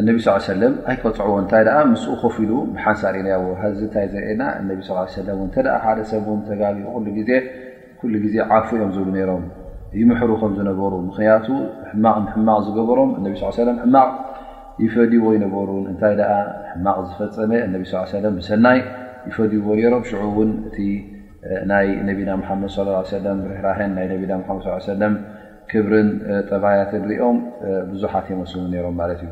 እነቢ 0.01 0.17
ስ 0.25 0.29
ሰለም 0.51 0.73
ኣይቆፅዕዎ 0.91 1.33
እንታይ 1.41 1.65
ኣ 1.73 1.81
ምስኡ 1.89 2.11
ኮፍ 2.21 2.35
ኢሉ 2.43 2.51
ብሓንሳር 2.75 3.15
ኢናያዎ 3.19 3.43
ዚ 3.77 3.81
እንታይ 3.87 4.05
ዝርእየና 4.13 4.43
እነቢ 4.61 4.79
ሰለተ 4.87 5.09
ሓደ 5.83 5.99
ሰብን 6.11 6.39
ተጋቢኡ 6.47 6.93
ሉ 7.05 7.05
ጊዜ 7.17 7.29
ኩሉ 7.99 8.13
ጊዜ 8.23 8.35
ዓፉ 8.55 8.69
እዮም 8.77 8.91
ዝብሉ 8.95 9.09
ነሮም 9.17 9.43
ይምሕሩ 9.99 10.31
ከም 10.41 10.53
ዝነበሩ 10.59 10.93
ምክንያቱ 11.09 11.45
ሕማቕንሕማቅ 11.91 12.57
ዝገበሮም 12.67 13.11
እነቢ 13.19 13.33
ለ 13.69 13.75
ሕማቕ 13.83 14.11
ይፈዲዎ 14.83 15.25
ይነበሩን 15.37 15.85
እንታይ 15.91 16.15
ሕማቕ 16.71 16.97
ዝፈፀመ 17.09 17.51
እነቢ 17.67 17.83
ለ 18.23 18.33
ብሰናይ 18.39 18.79
ይፈዲዎ 19.29 19.67
ኔሮም 19.81 20.03
ሽዑ 20.09 20.23
ውን 20.39 20.51
እቲ 20.69 20.77
ናይ 21.73 21.87
ነቢና 22.09 22.31
ሓመድ 22.49 22.71
ለ 22.87 23.27
ብርህራህን 23.43 23.93
ናይ 23.99 24.05
ና 24.33 24.57
ድ 24.65 24.97
ለ 25.03 25.13
ክብርን 25.71 26.07
ጠባያት 26.51 26.89
ንሪኦም 27.03 27.37
ብዙሓት 27.93 28.25
የመስሙ 28.33 28.61
ነሮም 28.75 28.95
ማለት 29.03 29.21
እዩ 29.27 29.31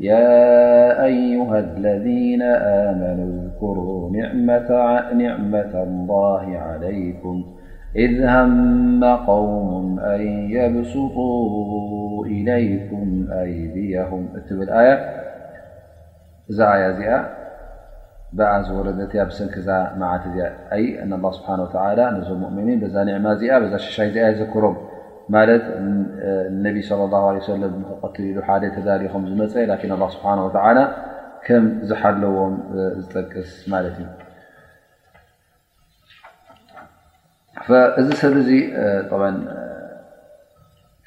يا 0.00 1.04
أيها 1.04 1.58
الذين 1.58 2.42
آمنوا 2.62 3.42
اذكروا 3.42 4.10
نعمة 5.16 5.82
الله 5.82 6.58
عليكم 6.58 7.44
اذهم 7.96 9.04
قوم 9.04 10.00
أن 10.00 10.20
يبسطوا 10.50 12.26
إليكم 12.26 13.28
أيديهم 13.32 14.28
اتب 14.36 14.62
الآية 14.62 15.12
زعيا 16.48 16.92
ئ 17.16 17.22
بعز 18.32 18.70
وردتي 18.70 19.24
بسنك 19.24 19.52
معت 19.98 20.20
أي 20.72 21.02
أن 21.02 21.12
الله 21.12 21.30
سبحانه 21.32 21.62
وتعالى 21.62 22.10
نزو 22.10 22.34
مؤمنين 22.34 22.80
بزا 22.80 23.04
نعم 23.04 23.26
ئ 23.26 23.60
ب 23.60 23.62
ذكرم 24.40 24.76
ማለት 25.34 25.64
ነብ 26.64 26.76
ሰለ 27.46 27.62
ንክቀትል 27.82 28.24
ኢሉ 28.28 28.38
ሓደ 28.48 28.62
ተዛሪኾም 28.76 29.24
ዝመፀ 29.30 29.54
ን 29.68 29.72
ስብሓና 30.14 30.40
ላ 30.78 30.82
ከምዝሓለዎም 31.46 32.54
ዝጠቅስ 33.00 33.50
ማለት 33.72 33.96
እዩ 34.02 34.06
እዚ 38.00 38.08
ሰብ 38.20 38.34
እዚ 38.42 38.50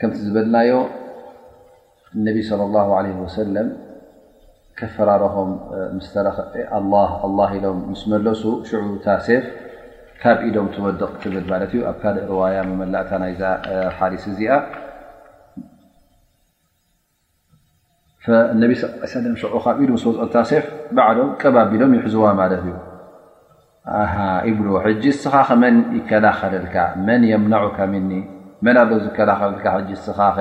ከምቲ 0.01 0.15
ዝበልናዮ 0.27 0.73
እነብ 2.17 2.37
ላ 2.75 2.83
ለ 3.07 3.11
ወሰለም 3.23 3.67
ከፈራረኾም 4.79 5.51
ምስተረ 5.97 6.27
ኢሎም 7.57 7.79
ምስ 7.91 8.01
መለሱ 8.13 8.41
ሽዑ 8.69 8.85
ታሴፍ 9.07 9.43
ካብ 10.23 10.39
ኢሎም 10.47 10.65
ትወድቕ 10.73 11.09
ትብል 11.21 11.45
ማት 11.51 11.61
እዩ 11.65 11.73
ኣብ 11.89 11.95
ካልእ 12.01 12.25
ርዋያ 12.31 12.57
መመላእታ 12.69 13.09
ናይዛ 13.21 13.41
ሓዲስ 13.97 14.23
እዚኣ 14.31 14.51
ነ 18.57 18.67
ለ 19.23 19.31
ዑ 19.57 19.61
ካብኢሉ 19.65 19.91
ስ 20.01 20.05
ወፅኦ 20.09 20.25
ታሴፍ 20.35 20.65
ባዕሎም 20.97 21.29
ቀባቢሎም 21.41 21.93
ይሕዝዋ 21.97 22.25
ማለት 22.41 22.61
እዩ 24.49 24.59
ብ 24.61 24.67
ስኻኸ 25.23 25.49
መን 25.63 25.77
ይከላኸለልካ 25.97 26.75
መን 27.07 27.21
የምናካ 27.31 27.77
ምኒ 27.93 28.11
መን 28.67 28.77
ኣ 28.81 28.85
ዝከላኸለልካ 29.05 29.65
ስኻኸ 30.07 30.37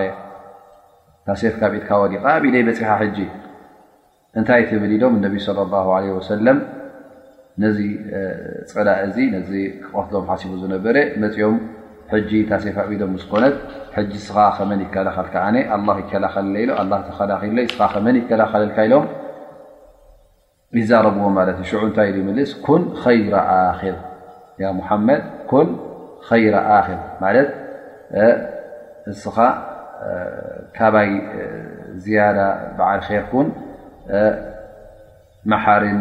ታሴፍ 1.31 1.55
ካብኢትካ 1.63 1.91
ወዲ 2.03 2.15
ብኢደ 2.43 2.55
ይበፂኻ 2.63 2.91
ሕ 3.01 3.09
እንታይ 4.41 4.63
ትብል 4.73 4.93
ኢሎም 4.99 5.15
ነ 5.25 5.27
ص 5.47 5.49
ال 5.55 6.29
ሰለም 6.33 6.59
ነዚ 7.65 7.79
ፅላ 8.73 8.89
እዚ 9.07 9.17
ነዚ 9.37 9.51
ክቐትሎም 9.85 10.25
ሓሲቡ 10.31 10.53
ዝነበረ 10.63 10.97
መፂኦም 11.23 11.57
ሕጂ 12.13 12.31
ታሴፋዒዶም 12.51 13.13
ዝኮነት 13.23 13.57
ሕጂ 13.97 14.13
ስኻ 14.27 14.37
ከመን 14.57 14.81
ይከላኸልካ 14.85 15.35
ኣነ 15.47 15.57
ይከላኸልለ 16.03 16.57
ሎ 16.91 16.93
ተከላይ 17.09 17.67
ከመን 17.95 18.17
ይከላኸለልካ 18.21 18.79
ኢሎም 18.89 19.05
ይዛረብዎ 20.81 21.25
ማለት 21.39 21.57
እ 21.63 21.67
ሽዑ 21.69 21.81
እንታይ 21.89 22.09
ምልስ 22.29 22.51
ኩን 22.65 22.83
ኸይረ 23.03 23.35
ኣክር 23.57 23.97
ያ 24.63 24.67
ሙሓመድ 24.81 25.23
ን 25.67 25.69
ኸይራ 26.29 26.57
ኣር 26.77 26.89
ማለት 27.25 27.49
እስኻ 29.13 29.37
ካባይ 30.77 31.11
ዝያዳ 32.05 32.39
በዓል 32.79 33.01
ኬኩን 33.09 33.49
መሓርን 35.51 36.01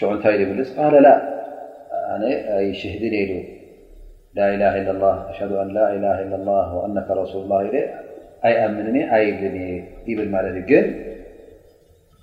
ሽዑ 0.00 0.10
ንታይ 0.16 0.36
ብልስ 0.50 0.68
ቃ 0.76 0.88
ኣነ 2.14 2.24
ኣይ 2.56 2.66
ሽህድንእ 2.80 3.30
ላ 5.00 5.08
ኣሽ 5.30 5.38
ረሱ 7.20 7.34
ኣይኣምን 8.48 8.96
ኣየልን 9.16 9.56
የ 10.08 10.12
ብል 10.18 10.28
ማት 10.34 10.46
ግን 10.68 10.86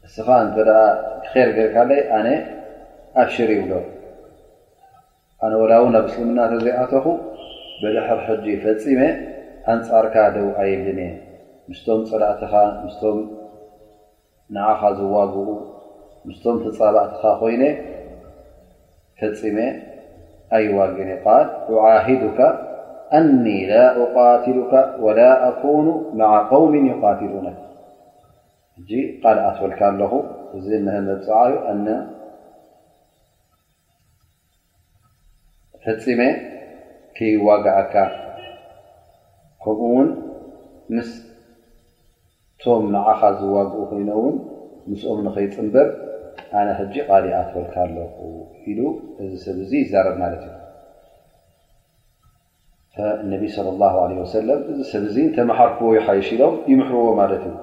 እስኻ 0.07 0.27
እ 0.59 0.63
ር 0.67 0.69
ርካ 1.57 1.75
ኣነ 2.17 2.27
ኣሽርይብሎ 3.23 3.71
ኣነ 5.43 5.53
ወላው 5.63 5.85
ኣብ 5.99 6.05
እስልምና 6.09 6.39
ተዘይኣተኹ 6.51 7.05
ብድሕር 7.83 8.19
ሕጂ 8.27 8.45
ፈፂመ 8.65 9.01
ኣንፃርካ 9.73 10.15
ደው 10.35 10.47
ኣየልን 10.61 10.99
እየ 11.05 11.11
ምስቶም 11.69 12.01
ፅላእትኻ 12.09 12.53
ምስቶም 12.85 13.17
ንዓኻ 14.55 14.81
ዝዋግኡ 14.99 15.35
ምስቶም 16.27 16.55
ተፃባእትኻ 16.65 17.23
ኮይነ 17.41 17.63
ፈፂመ 19.19 19.57
ኣይዋግነ 20.57 21.09
ል 21.67 21.75
ዓሂድካ 21.89 22.39
ኣኒ 23.17 23.43
ላ 23.71 23.81
أቃትሉካ 24.03 24.73
ወላ 25.05 25.19
ኣኩኑ 25.49 25.85
ማ 26.19 26.21
قውሚ 26.51 26.73
ይቃትሉነ 26.91 27.47
እ 28.81 29.01
ቃልዓትወልካ 29.23 29.81
ኣለኹ 29.91 30.13
እዚ 30.57 30.67
ነ 30.85 30.95
መብፅዕ 31.09 31.51
ፈፂሜ 35.83 36.21
ከይዋግዐካ 37.17 37.95
ከምኡ 39.63 39.81
ውን 39.93 40.09
ምስቶም 40.95 42.83
ንዓኻ 42.95 43.21
ዝዋግኡ 43.39 43.79
ኮይኖ 43.91 44.09
ውን 44.23 44.35
ምስኦም 44.89 45.19
ንኸይፅንበር 45.27 45.87
ኣነ 46.57 46.67
ሕጂ 46.79 46.93
ቃሊኣ 47.09 47.35
ክወልካ 47.49 47.75
ኣለ 47.85 47.97
ኢሉ 48.71 48.79
እዚ 49.23 49.31
ሰብ 49.45 49.57
ዙ 49.69 49.71
ይዛረብ 49.83 50.15
ማለት 50.23 50.43
እዩ 50.47 50.53
እነብ 53.23 53.41
ሰ 53.55 53.57
እዚ 54.71 54.79
ሰብ 54.91 55.03
ዙ 55.13 55.15
እተመሓርክዎይ 55.29 55.99
ሓይሽ 56.07 56.27
ኢሎም 56.35 56.55
ይምሕርዎ 56.71 57.07
ማለት 57.21 57.43
እዩ 57.49 57.55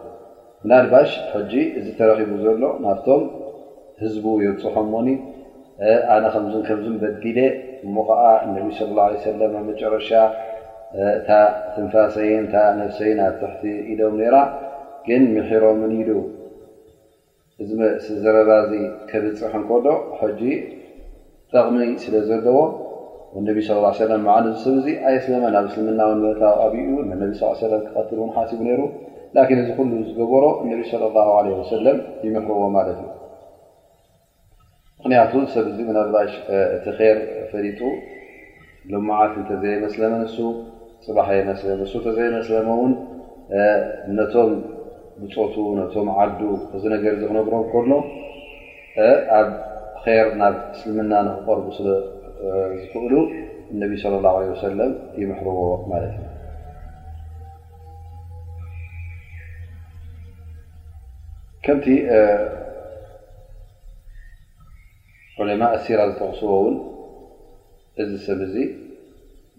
ምናልባሽ 0.64 1.10
ጂ 1.50 1.62
እዚ 1.78 1.86
ተረኪቡ 2.00 2.32
ዘሎ 2.44 2.62
ናብቶም 2.86 3.22
ህዝቡ 4.02 4.24
የፅሖም 4.46 4.86
ሞኒ 4.94 5.08
ኣነ 6.14 6.24
ከ 6.34 6.36
ከምዝበዲደ 6.68 7.38
እሞ 7.86 7.94
ከዓ 8.08 8.24
እነብ 8.46 8.66
ه 8.78 9.30
ه 9.52 9.64
መጨረሻ 9.70 10.10
እታ 11.18 11.30
ትንፋሰይን 11.74 12.44
እታ 12.48 12.54
ነፍሰይን 12.80 13.18
ኣትሕቲ 13.26 13.62
ኢሎም 13.92 14.16
ራ 14.34 14.36
ግን 15.06 15.22
ምሕሮምን 15.36 15.92
ኢሉ 16.00 16.10
እዘረዳ 18.12 18.50
ዚ 18.68 18.72
ክርፅሕ 19.08 19.52
ንከዶ 19.62 19.86
ጂ 20.38 20.42
ጠቕሚ 21.52 21.76
ስለ 22.02 22.14
ዘለዎ 22.28 22.58
ነቢ 23.46 23.56
ስለ 23.66 23.78
ለ 24.12 24.14
ዓ 24.36 24.36
ሰብ 24.62 24.76
ዚ 24.84 24.88
ኣየስለመ 25.08 25.44
ናብ 25.54 25.64
እስልምናን 25.68 26.18
መታዊ 26.22 26.54
ኣብኡ 26.64 26.88
ነቢ 27.10 27.22
ለም 27.42 27.84
ክቀትል 27.86 28.18
ን 28.28 28.30
ሓሲቡ 28.36 28.60
ነይሩ 28.68 28.80
ላን 29.36 29.60
እዚ 29.64 29.68
ኩሉ 29.78 29.90
ዝገበሮ 30.08 30.44
እነቢ 30.62 30.80
ለ 31.02 31.12
ላ 31.16 31.60
ሰለም 31.74 31.98
ይምህርዎ 32.26 32.62
ማለት 32.78 32.98
እዩ 33.04 33.08
ምክንያቱ 35.04 35.32
ሰብ 35.54 35.66
ዚ 35.76 35.96
ላሽ 36.16 36.32
እቲ 36.76 36.86
ር 36.98 37.16
ፈሊጡ 37.52 37.80
ልምዓት 38.92 39.32
እተዘየመስለመ 39.42 40.12
ንሱ 40.22 40.36
ፅባሕ 41.06 41.28
ሱ 41.90 41.94
እተዘይመስለመን 42.02 42.92
ቶ 44.34 44.36
ቱ 45.30 45.34
ነቶም 45.78 46.08
ዓዱ 46.20 46.40
እዚ 46.76 46.84
ነገር 46.94 47.12
ክነብሮ 47.28 47.54
ከሎ 47.72 47.90
ኣብ 49.38 49.50
ር 50.20 50.28
ናብ 50.40 50.54
እስልምና 50.74 51.12
ንክቀርቡ 51.26 51.66
ስዝክእሉ 51.76 53.12
እነብ 53.74 53.92
ለ 54.12 54.14
ላه 54.24 54.34
ሰለ 54.64 54.80
ይምሕርዎ 55.20 55.58
ማት 55.90 56.02
እዩ 56.10 56.18
ከምቲ 61.66 61.86
ዑለማእ 65.40 65.74
ሲራ 65.84 66.00
ዝተغስቦ 66.10 66.50
ውን 66.64 66.76
እዚ 68.02 68.10
ሰብ 68.26 68.40
እዚ 68.48 68.54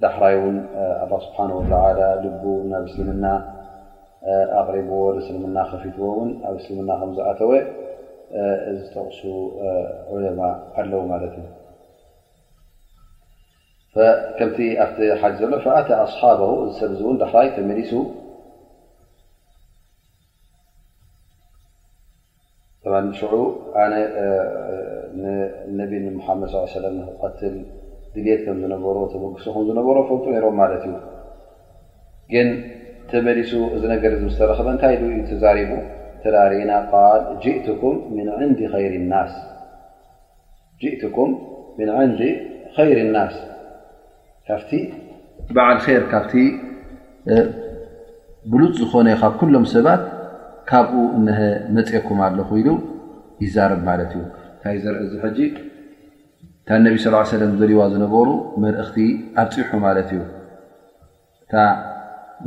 ዳራይ 0.04 0.36
ን 0.56 0.58
ኣ 1.04 1.20
ስብሓ 1.26 1.38
ወ 1.58 1.60
ል 2.24 2.30
ናብ 2.72 2.86
እልምና 3.02 3.26
ኣقሪዎ 4.60 4.94
ስልምና 5.26 5.58
ከፊትዎ 5.72 6.06
ኣብ 6.48 6.56
እስልምና 6.60 6.92
ከዝኣተወ 7.02 7.52
ዝጠቕሱ 8.80 9.22
ዑለማ 10.14 10.40
ኣለዉ 10.82 11.02
ማ 11.12 11.18
ከምቲ 14.38 14.60
ኣብ 14.84 14.92
ሓ 15.22 15.30
ዘሎ 15.40 15.56
ኣصሓበ 16.06 16.42
ዝሰእን 16.78 17.18
ተመሊሱ 17.58 17.92
ድ 22.86 23.16
ص 23.20 23.24
ት 27.40 27.50
ድልት 28.26 28.42
ከ 28.46 28.50
ዝነሮ 28.62 28.96
ተመ 29.14 29.24
ዝነሮ 29.68 29.88
ፈልጡ 30.10 30.26
ነሮም 30.38 30.60
እዩ 32.40 32.42
ተመሊሱ 33.12 33.52
እዚ 33.76 33.84
ነገር 33.94 34.14
ዝተረኸበ 34.22 34.68
እንታይ 34.76 34.94
ዩ 35.02 35.16
ተዛሪቡ 35.30 35.72
ተራሪና 36.24 36.72
ል 37.22 37.24
ጅእትኩም 37.44 37.98
ምን 41.78 41.90
ዕንዲ 42.02 42.20
ኸይር 42.76 43.00
ናስ 43.16 43.36
ካብቲ 44.48 44.72
በዓል 45.56 45.78
ር 46.02 46.06
ካብቲ 46.14 46.34
ብሉፅ 48.54 48.72
ዝኾነ 48.80 49.08
ካብ 49.22 49.34
ኩሎም 49.42 49.66
ሰባት 49.74 50.02
ካብኡ 50.70 50.94
እነሀ 51.18 51.40
መፅኩም 51.76 52.20
ኣለኹ 52.26 52.50
ኢሉ 52.62 52.70
ይዛረብ 53.44 53.82
ማለት 53.90 54.12
እዩ 54.16 54.22
እንታይ 54.54 54.78
ዘርኢ 54.84 55.00
እዚ 55.06 55.14
ሕጂ 55.24 55.40
እታ 56.60 56.70
ነቢ 56.84 56.96
ስ 57.04 57.12
ሰለም 57.34 57.54
ዝርእዋ 57.62 57.82
ዝነበሩ 57.94 58.28
መርእኽቲ 58.64 58.98
ኣብ 59.42 59.50
ፅሑ 59.56 59.72
ማለት 59.86 60.10
እዩእ 60.16 60.30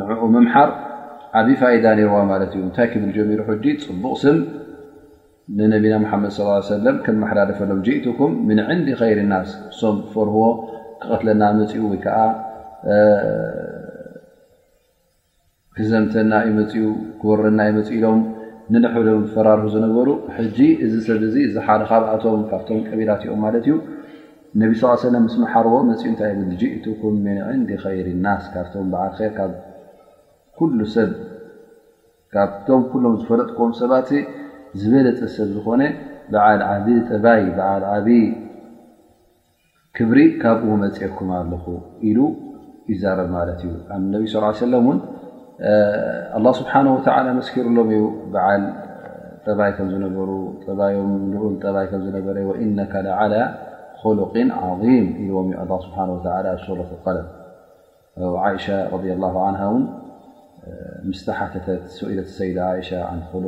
ንዕኡ 0.01 0.20
መምሓር 0.35 0.70
ዓብይ 1.40 1.57
ፋይዳ 1.61 1.87
ነርዋ 1.99 2.16
ማለት 2.31 2.53
እዩ 2.57 2.62
እንታይ 2.66 2.87
ክብል 2.92 3.11
ጀሚሩ 3.16 3.40
ሕጂ 3.49 3.64
ፅቡቕ 3.87 4.12
ስም 4.22 4.38
ንነቢና 5.59 5.94
ምሓመድ 6.05 6.33
ሰለም 6.75 6.96
ከምመሓላለፈሎም 7.07 7.81
ጅኢትኩም 7.87 8.33
ምን 8.49 8.59
ዕንዲ 8.72 8.88
ኸይር 9.01 9.18
ናስ 9.33 9.51
እሶም 9.72 9.96
ፈርህዎ 10.12 10.44
ክቐትለና 11.03 11.42
መፂኡ 11.59 11.83
ወይከዓ 11.92 12.18
ክዘምተና 15.79 16.33
ዩ 16.46 16.53
መፂኡ 16.61 16.85
ክወረና 17.20 17.61
ዩ 17.68 17.75
መፂ 17.79 17.88
ኢሎም 17.99 18.18
ንንሕብሎም 18.75 19.22
ፈራርሑ 19.35 19.64
ዝነበሩ 19.75 20.09
ሕጂ 20.37 20.59
እዚ 20.87 20.94
ሰብ 21.09 21.22
ዙ 21.35 21.37
እዚ 21.49 21.55
ሓደ 21.66 21.83
ካብኣቶም 21.90 22.42
ካብቶም 22.53 22.81
ቀቢላት 22.88 23.22
እኦም 23.27 23.40
ማለት 23.46 23.64
እዩ 23.68 23.75
ነቢ 24.62 24.70
ስ 24.81 24.94
ሰለ 25.05 25.14
ምስ 25.27 25.35
መሓርዎ 25.42 25.75
መፅኡ 25.90 26.07
ንታይ 26.14 26.33
ብል 26.40 26.53
ጅኢትኩም 26.62 27.16
ምን 27.27 27.38
ዕንዲ 27.53 27.70
ኸይር 27.85 28.09
ናስ 28.25 28.44
ካብቶም 28.55 28.87
በዓል 28.94 29.12
ኩ 30.59 30.66
ሰብ 30.95 31.11
ካብቶም 32.35 32.83
ሎም 33.05 33.14
ዝፈለጥኩም 33.21 33.71
ሰባት 33.81 34.09
ዝበለፀ 34.81 35.21
ሰብ 35.35 35.49
ዝኮነ 35.57 35.83
ዓልዓልዓ 36.47 38.07
ክብሪ 39.99 40.19
ካብኡ 40.40 40.71
መፅኩም 40.85 41.29
ኣለኹ 41.40 41.64
ኢሉ 42.09 42.19
ይዛረብ 42.92 43.29
ማት 43.35 43.49
እዩ 43.66 43.73
ኣነ 43.97 44.23
ስ 44.33 44.61
ን 46.40 46.53
ስብሓ 46.59 46.73
መስኪርሎም 47.38 47.88
እዩ 47.97 48.03
በዓል 48.33 48.64
ጠባይ 49.49 49.71
ከም 49.77 49.88
ዝነበሩ 49.95 50.31
ጥባዮም 50.66 51.12
ል 51.40 51.55
ጠባይ 51.64 51.87
ከ 51.90 51.95
ዝነበረ 52.07 52.37
ኢነ 52.64 52.79
ሉق 54.19 54.35
ዓظም 54.66 55.07
ኢልዎም 55.23 55.47
ስብሓ 55.87 55.97
ኣብ 56.14 56.27
ሱ 56.64 56.66
ለብ 59.05 59.25
ل 60.66 61.12
ዝረ 61.18 62.26
ይ 62.33 62.37
ሩ 62.38 62.38
ى 62.38 62.83
ዘ 62.87 63.40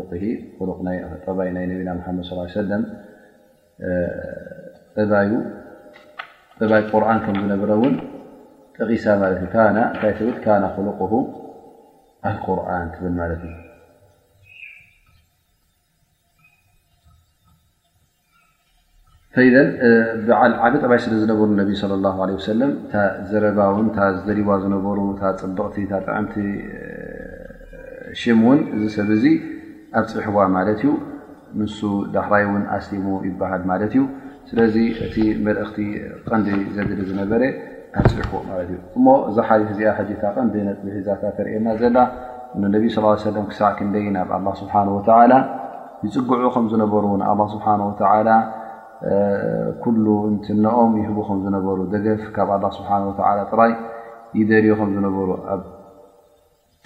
ዋ 21.39 22.27
ሩ 24.97 25.07
ብቕ 25.21 26.07
እን 28.53 28.59
እዚ 28.75 28.85
ሰብ 28.97 29.09
ዙ 29.23 29.27
ኣ 29.99 30.03
ፅሕዋ 30.13 30.37
ማለት 30.57 30.81
እዩ 30.83 30.93
ንሱ 31.59 31.79
ዳክራይ 32.15 32.45
ን 32.61 32.65
ኣስሊሙ 32.77 33.07
ይበሃል 33.29 33.63
ማለት 33.71 33.93
እዩ 33.95 34.03
ስለዚ 34.49 34.77
እቲ 35.05 35.17
መልእክቲ 35.47 35.77
ቀንዲ 36.29 36.49
ዘድሊ 36.75 37.01
ዝነበረ 37.11 37.43
ኣፅሑዎ 38.01 38.39
እዩ 38.65 38.73
እሞ 38.97 39.07
እዛ 39.31 39.37
ሓ 39.49 39.51
እዚ 39.73 39.81
ሓታ 39.99 40.25
ቀንዲ 40.37 40.55
ፅብሒዛታ 40.81 41.23
ተርእየና 41.37 41.67
ዘላ 41.83 41.99
ብ 42.59 42.63
ስ 43.23 43.35
ክሳዕ 43.51 43.71
ክንደይ 43.79 44.07
ናብ 44.17 44.31
ስብሓ 44.61 44.75
ይፅግዑ 46.07 46.45
ከምዝነበሩ 46.55 47.05
ስብሓ 47.55 47.67
ሉ 47.81 47.91
ንትነኦም 50.35 50.93
ይህቡ 51.01 51.19
ከዝነበሩ 51.29 51.79
ደገፍ 51.95 52.23
ካብ 52.37 52.51
ስሓ 52.77 52.89
ራይ 53.63 53.73
ይደልዩ 54.39 54.71
ከ 54.79 54.83
ዝነበሩ 54.95 55.29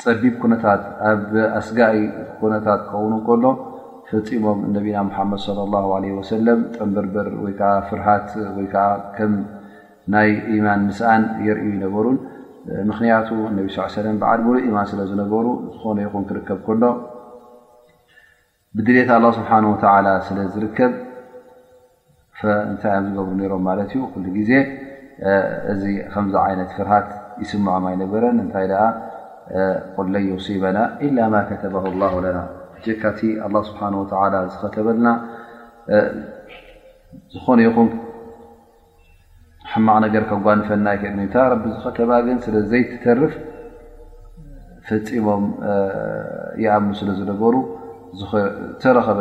ፀዲብ 0.03 0.35
ኩነታት 0.43 0.83
ኣብ 1.11 1.31
ኣስጋኢ 1.59 1.99
ኩነታት 2.39 2.81
ክኸውኑ 2.89 3.13
ከሎ 3.27 3.45
ፈፂሞም 4.11 4.59
ነቢና 4.77 4.97
ሙሓመድ 5.09 5.41
ላ 5.59 5.83
ለ 6.05 6.09
ወሰለም 6.19 6.61
ጠንበርበር 6.77 7.27
ወይከዓ 7.45 7.71
ፍርሃት 7.89 8.27
ወይከዓ 8.57 8.87
ከምናይ 9.17 10.31
ኢማን 10.57 10.81
ምስኣን 10.89 11.23
የርዩ 11.47 11.67
ይነበሩን 11.77 12.19
ምክንያቱ 12.91 13.29
ነቢ 13.59 13.67
ሳ 13.77 13.87
ለ 14.07 14.17
በዓል 14.25 14.43
ሙሉእ 14.47 14.67
ኢማን 14.71 14.89
ስለ 14.91 15.01
ዝነበሩ 15.11 15.47
ዝኾነ 15.77 15.99
ይኹን 16.07 16.25
ክርከብ 16.31 16.59
ከሎ 16.67 16.85
ብድሌት 18.77 19.09
አላ 19.19 19.25
ስብሓን 19.39 19.65
ወተላ 19.73 20.09
ስለ 20.29 20.39
ዝርከብ 20.55 20.93
እንታይ 22.71 22.95
ም 23.05 23.09
ዝገብሩ 23.11 23.35
ነሮም 23.41 23.63
ማለት 23.69 23.91
እዩ 23.95 24.03
ኩሉ 24.13 24.25
ጊዜ 24.39 24.53
እዚ 25.73 25.83
ከምዚ 26.13 26.35
ዓይነት 26.47 26.71
ፍርሃት 26.77 27.09
ይስምዖም 27.43 27.85
ኣይነበረን 27.91 28.37
እንታይ 28.45 28.67
ደ 28.73 28.75
صና 29.43 29.43
إ 29.43 29.43
ተ 29.43 31.03
ل 31.03 32.33
ና 32.33 32.39
ካ 33.03 33.11
ዝተበልና 34.53 35.09
ዝኾነ 37.33 37.59
ይኹ 37.67 37.79
ማቕ 39.87 39.97
ነር 40.15 40.25
ከጓንፈና 40.31 40.87
ዝተ 41.83 42.15
ስዘይተርፍ 42.45 43.33
ፍፂሞም 44.89 45.45
ኣብ 46.77 46.83
ምስሊ 46.91 47.09
ዝነበሩ 47.19 47.55
ረኸበ 48.99 49.21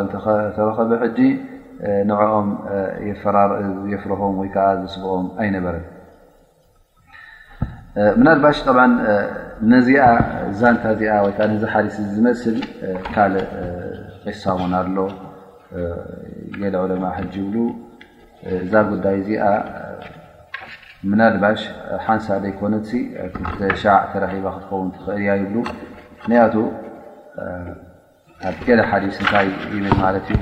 ንኦም 2.10 2.48
የፍርሆ 3.92 4.22
ስብኦም 4.94 5.28
ኣይነበረ 5.42 5.76
ነዚ 9.70 9.90
ዛንታ 10.60 10.84
እዚ 10.94 11.54
ዚ 11.62 11.66
ሓዲ 11.72 11.88
ዝመስል 12.14 12.56
ካልእ 13.14 13.46
ሳእውን 14.42 14.74
ኣሎ 14.80 14.96
ገለ 16.62 16.74
ዕለማ 16.84 17.04
ሕ 17.18 17.20
ይብሉ 17.36 17.56
እዛ 18.64 18.72
ጉዳይ 18.92 19.16
እዚ 19.22 19.30
ምናልባሽ 21.10 21.60
ሓንሳደይኮነ 22.06 22.74
ዕ 23.00 23.02
ተረባ 24.14 24.46
ክትኸውን 24.56 24.88
ትኽእል 24.96 25.22
ያ 25.30 25.36
ይብሉ 25.44 25.56
ምክንያቱ 26.18 26.54
ኣ 28.48 28.52
ገለ 28.68 28.80
ሓዲስ 28.90 29.16
እታይ 29.26 29.48
ብል 29.74 29.88
ማት 30.02 30.18
እዩ 30.36 30.42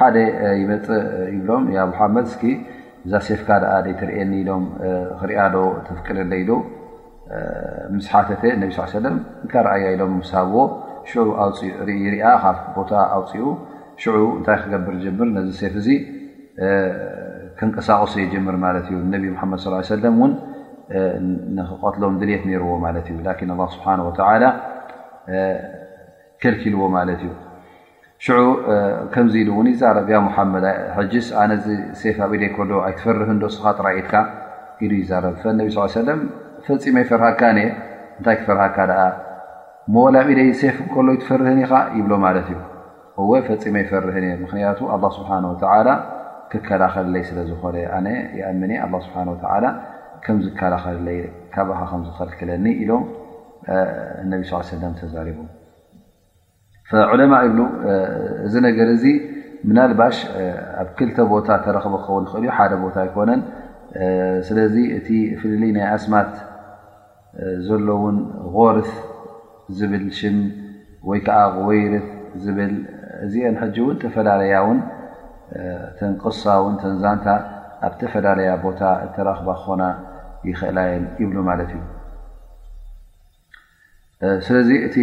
ሓደ 0.00 0.16
ይመፅእ 0.62 1.04
ይብሎም 1.36 1.62
ሙሓመድ 1.92 2.26
እስ 2.30 2.34
እዛ 3.06 3.12
ሴፍካ 3.28 3.48
ትርኤየኒ 4.00 4.32
ኢሎም 4.42 4.64
ክሪያዶ 5.20 5.56
ተፍቅልለዶ 5.86 6.50
ምስ 7.94 8.06
ሓተተ 8.12 8.42
ነቢ 8.60 8.72
ለም 9.04 9.16
እርአያ 9.60 9.84
ኢሎም 9.94 10.12
ሰሃብዎ 10.30 10.58
ርያ 12.14 12.24
ካ 12.42 12.44
ቦታ 12.76 12.92
ኣውፅኡ 13.16 13.42
ሽዑ 14.02 14.16
እንታይ 14.38 14.56
ክገብር 14.62 14.96
ጅምር 15.04 15.28
ነዚ 15.36 15.48
ሴፍ 15.60 15.74
እዙ 15.80 15.88
ክንቀሳቀሶ 17.58 18.14
ጀምር 18.32 18.56
ማት 18.62 18.76
እዩ 18.84 18.98
ነቢ 19.14 19.24
መድ 19.52 19.64
ለ 20.04 20.12
እን 21.18 21.26
ንክቆትሎም 21.56 22.14
ድሌት 22.20 22.42
ነርዎ 22.50 22.68
ማት 22.84 23.08
እዩ 23.12 23.16
ስብሓ 23.74 24.38
ክልኪልዎ 26.42 26.82
ማለት 26.96 27.20
እዩ 27.24 27.30
ሽዑ 28.24 28.38
ከምዚ 29.14 29.34
ኢሉ 29.40 29.48
እውን 29.54 29.66
ይዛረብ 29.72 30.08
ሓመድ 30.36 30.64
ሕጅስ 30.96 31.26
ኣነ 31.40 31.52
ዚ 31.64 31.66
ሴፍ 32.00 32.16
ኣብደይ 32.24 32.50
ከሎ 32.56 32.70
ኣይትፈርህን 32.86 33.38
ደስካ 33.42 33.64
ጥራኢትካ 33.78 34.14
ኢሉ 34.84 34.92
ይዛረብ 35.02 35.34
ነቢ 35.58 35.68
ስ 35.74 35.86
ሰለም 36.00 36.20
ፈፂመ 36.66 36.94
ይፈርሃካ 37.04 37.40
እንታይ 37.54 38.36
ክፈርሃካ 38.40 38.78
ሞወል 39.94 40.16
ብደይ 40.28 40.48
ሴፍ 40.62 40.78
ከሎ 40.94 41.06
ይትፈርህን 41.16 41.60
ኢኻ 41.64 41.72
ይብሎ 41.98 42.12
ማለት 42.26 42.48
እዩ 42.54 42.58
እወ 43.22 43.30
ፈፂመ 43.50 43.74
ይፈርህን 43.84 44.26
እየ 44.28 44.34
ምክንያቱ 44.44 44.78
ስብሓ 45.18 45.30
ክከላኸልለይ 46.52 47.22
ስለዝኾነ 47.30 47.76
ኣነ 47.96 48.06
ኣምን 48.50 48.70
ስብሓ 49.06 49.44
ከምዝከላኸልለይ 50.26 51.18
ካብኻ 51.54 51.78
ከምዝኸልክለኒ 51.92 52.64
ኢሎም 52.82 53.04
ነቢ 54.32 54.40
ሰለ 54.50 54.82
ተዛሪቡ 55.02 55.36
ዑለማ 57.12 57.34
ብ 57.56 57.62
እዚ 58.46 58.54
ነገር 58.66 58.88
እዚ 58.96 59.04
ምናልባሽ 59.68 60.16
ኣብ 60.82 60.88
ክልተ 60.98 61.18
ቦታ 61.32 61.48
ተረኽቦ 61.64 61.94
ክኸውን 62.02 62.24
ኽእል 62.30 62.42
እዩ 62.46 62.52
ሓደ 62.58 62.72
ቦታ 62.84 62.96
ይኮነን 63.08 63.40
ስለዚ 64.48 64.74
እቲ 64.98 65.08
ፍልል 65.40 65.62
ናይ 65.76 65.84
ኣስማት 65.96 66.32
ዘለውን 67.66 68.16
غርፍ 68.56 68.90
ዝብል 69.78 70.06
ሽ 70.20 70.22
ወይዓ 71.08 71.28
ወይርት 71.68 72.08
ዝብል 72.44 72.72
እዚአን 73.26 73.56
እውን 73.82 73.96
ተፈላለያ 74.04 74.54
ን 74.78 74.80
ተንቅሳ 75.98 76.42
ተንዛንታ 76.82 77.26
ኣብ 77.88 77.92
ተፈላለያ 78.00 78.50
ቦታ 78.66 78.80
ተረክባ 79.16 79.48
ክኾና 79.60 79.82
ይኽእላየን 80.50 81.04
ይብ 81.22 81.32
ማለት 81.50 81.70
እዩ 81.76 81.82
ስለዚ 84.46 84.68
እቲ 84.86 84.96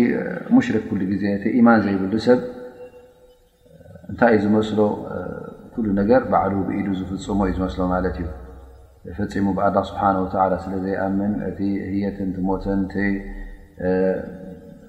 ሙሽርክ 0.54 0.84
ኩሉ 0.89 1.01
ግዜ 1.12 1.23
ቲ 1.41 1.45
ኢማን 1.58 1.78
ዘይብሉ 1.84 2.13
ሰብ 2.25 2.39
እንታይ 4.12 4.32
እዩ 4.38 4.41
ዝመስሎ 4.45 4.80
ኩሉ 5.73 5.86
ነገር 5.99 6.21
ባዕሉ 6.32 6.56
ብኢሉ 6.67 6.88
ዝፍፅሞ 6.99 7.39
እዩ 7.49 7.54
ዝመስሎ 7.58 7.80
ማለት 7.93 8.17
እዩ 8.23 8.28
ፈፂሙ 9.19 9.45
ብኣላ 9.60 9.78
ስብሓ 9.89 10.01
ስለ 10.63 10.73
ዘይኣምን 10.84 11.34
እቲ 11.49 11.60
ህየትን 11.91 12.30
ትሞትን 12.36 12.82
ቲ 12.93 13.06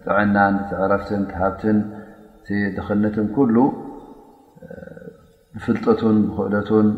ጥዕናን 0.06 0.54
ቲዕረፍትን 0.70 1.22
ሃብትን 1.42 1.78
ቲ 2.48 2.64
ድኽነትን 2.76 3.26
ኩሉ 3.38 3.56
ብፍልጠቱን 5.54 6.16
ብክእለቱን 6.32 6.88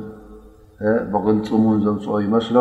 ብቅልፅሙን 1.12 1.76
ዘውፅኦ 1.84 2.16
ይመስሎ 2.26 2.56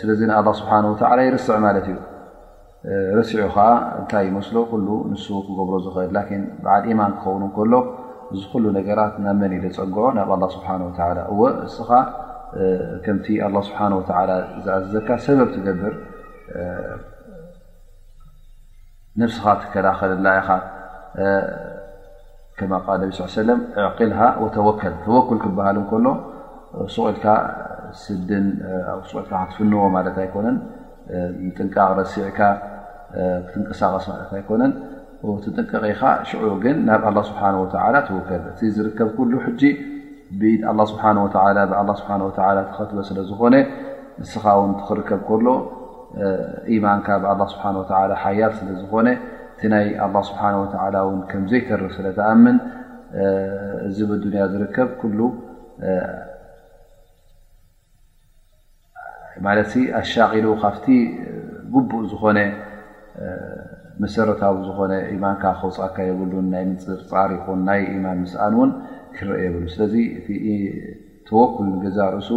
ስለዚ 0.00 0.20
ኣ 0.38 0.40
ስብሓላ 0.62 1.18
ይርስዕ 1.28 1.56
ማለት 1.66 1.86
እዩ 1.92 1.98
ረሲዑ 3.16 3.40
ከዓ 3.56 3.66
እንታይ 3.98 4.24
ይመስሎ 4.28 4.56
ኩሉ 4.70 4.86
ንሱ 5.12 5.26
ክገብሮ 5.46 5.74
ዝኽእል 5.84 6.10
ን 6.16 6.18
ብዓል 6.64 6.84
ኢማን 6.90 7.12
ክኸውኑ 7.18 7.42
ከሎ 7.56 7.72
እዚ 8.32 8.42
ኩሉ 8.52 8.64
ነገራት 8.78 9.14
ናብ 9.24 9.36
መን 9.40 9.52
ኢዘፀግዖ 9.58 10.04
ናብ 10.18 10.30
ኣ 10.36 10.38
ስብሓ 10.54 10.68
ወ 11.40 11.42
እስኻ 11.66 11.90
ከምቲ 13.04 13.26
ኣ 13.46 13.50
ስብሓ 13.68 13.80
ዝኣዝዘካ 14.64 15.08
ሰበብ 15.26 15.48
ትገብር 15.54 15.94
ነብስኻ 19.20 19.44
ትከላኸልላ 19.62 20.26
ኢኻ 20.40 20.48
ል 22.60 22.70
ነብ 22.72 22.82
ስ 23.36 23.46
ለም 23.48 23.60
ኣዕቅልሃ 23.86 24.18
ተወከል 24.58 24.94
ተወክል 25.06 25.38
ክበሃል 25.44 25.78
ከሎ 25.92 26.06
ስቁልካ 26.94 27.24
ስድን 28.02 28.46
ኣብ 28.92 29.00
ስቁልካ 29.08 29.32
ክትፍንዎ 29.48 29.82
ማለት 29.96 30.16
ኣይኮነን 30.22 30.56
ጥንቃቕ 31.56 31.88
ረሲዕካ 32.00 32.38
ትንቀሳቀስ 33.50 34.06
ኣኮነ 34.40 34.62
ጥቀቂኻ 35.44 36.02
ግን 36.64 36.76
ናብ 36.88 37.16
ስ 37.28 37.32
ውከል 37.62 37.96
እ 38.64 38.66
ዝርከብ 38.76 39.08
ስ 40.90 40.94
ተኸትወ 42.36 43.02
ስለዝኾነ 43.10 43.54
ንስኻ 44.20 44.44
ክርከብ 44.88 45.28
ሎ 45.44 45.54
እማን 46.76 47.00
ሓያል 48.24 48.52
ስለዝኾነ 48.58 49.08
እቲ 49.54 49.62
ይ 49.88 49.94
ስ 50.28 51.44
ዘይር 51.52 51.82
ስለተኣም 51.98 52.44
ዚ 53.94 53.98
ብያ 54.10 54.44
ዝርከ 54.52 54.76
ኣሻቂሉ 60.02 60.48
ካ 60.62 60.74
ቡእ 61.72 62.02
ዝኾነ 62.10 62.38
መሰረታዊ 64.02 64.54
ዝኾነ 64.66 64.92
ኢማንካ 65.14 65.42
ከውፃካ 65.60 65.96
የብሉን 66.08 66.46
ናይ 66.54 66.64
ምፅፃሪ 66.70 67.30
ይኹን 67.38 67.60
ናይ 67.68 67.80
ኢማን 67.94 68.18
ምስኣን 68.24 68.52
እውን 68.56 68.70
ክረአ 69.16 69.38
የብሉ 69.46 69.64
ስለዚ 69.74 69.94
እቲተወኩል 70.18 71.66
ንገዛ 71.74 71.98
ርእሱ 72.14 72.30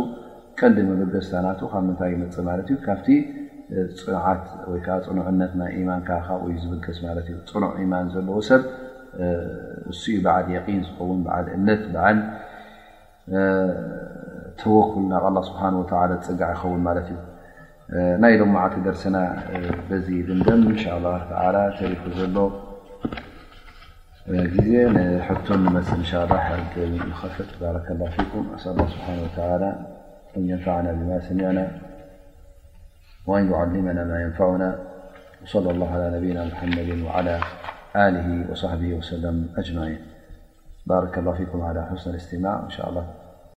ቀንዲ 0.60 0.78
መበገስታናትኡ 0.90 1.68
ካብ 1.74 1.84
ምንታይ 1.88 2.10
ይመፅ 2.16 2.36
ማለት 2.50 2.68
እዩ 2.72 2.78
ካብቲ 2.88 3.08
ፅኑዓት 4.02 4.44
ወይከዓ 4.72 4.96
ፅኑዕነት 5.08 5.54
ናይ 5.62 5.72
ኢማንካ 5.82 6.10
ካብኡዩ 6.28 6.56
ዝበገስ 6.64 7.00
ማለት 7.08 7.28
እዩ 7.34 7.38
ፅኑዕ 7.54 7.72
ኢማን 7.84 8.10
ዘለዎ 8.16 8.38
ሰብ 8.50 8.64
እስ 9.94 10.02
በዓል 10.26 10.48
የን 10.56 10.82
ዝኸውን 10.88 11.22
ብዓል 11.28 11.46
እምነት 11.58 11.84
በዓል 11.94 12.20
ተወኩል 14.60 15.06
ናብ 15.14 15.24
ኣላ 15.30 15.38
ስብሓ 15.50 15.62
ወላ 15.82 16.12
ዝፅጋዕ 16.26 16.52
ይኸውን 16.56 16.84
ማለት 16.90 17.08
እዩ 17.14 17.18
نل 17.94 18.44
معك 18.46 18.76
درسنا 18.86 19.34
ان 20.50 20.78
شاء 20.78 20.98
الله 20.98 21.18
تعالىن 21.30 21.72
شءفبارك 27.38 27.92
الله 27.92 28.08
فيكم 28.10 28.48
أسأل 28.56 28.72
الله 28.72 28.88
سبحانه 28.88 29.22
وتعالى 29.24 29.86
أن 30.38 30.50
ينفعنا 30.50 30.92
بما 30.92 31.20
سمعنا 31.20 31.72
وأن 33.28 33.52
يعلمنا 33.52 34.04
ما 34.04 34.22
ينفعنا 34.22 34.80
وصلى 35.44 35.72
الله 35.72 35.90
على 35.94 36.18
نبينا 36.18 36.46
محمد 36.46 36.90
وعلى 37.06 37.40
له 37.96 38.52
وصحبه 38.52 38.94
وسلم 38.94 39.50
أجمعين 39.58 40.00
بارك 40.88 41.18
الله 41.18 41.34
فيكم 41.34 41.62
على 41.62 41.86
حسن 41.92 42.10
الاستماعء 42.12 43.25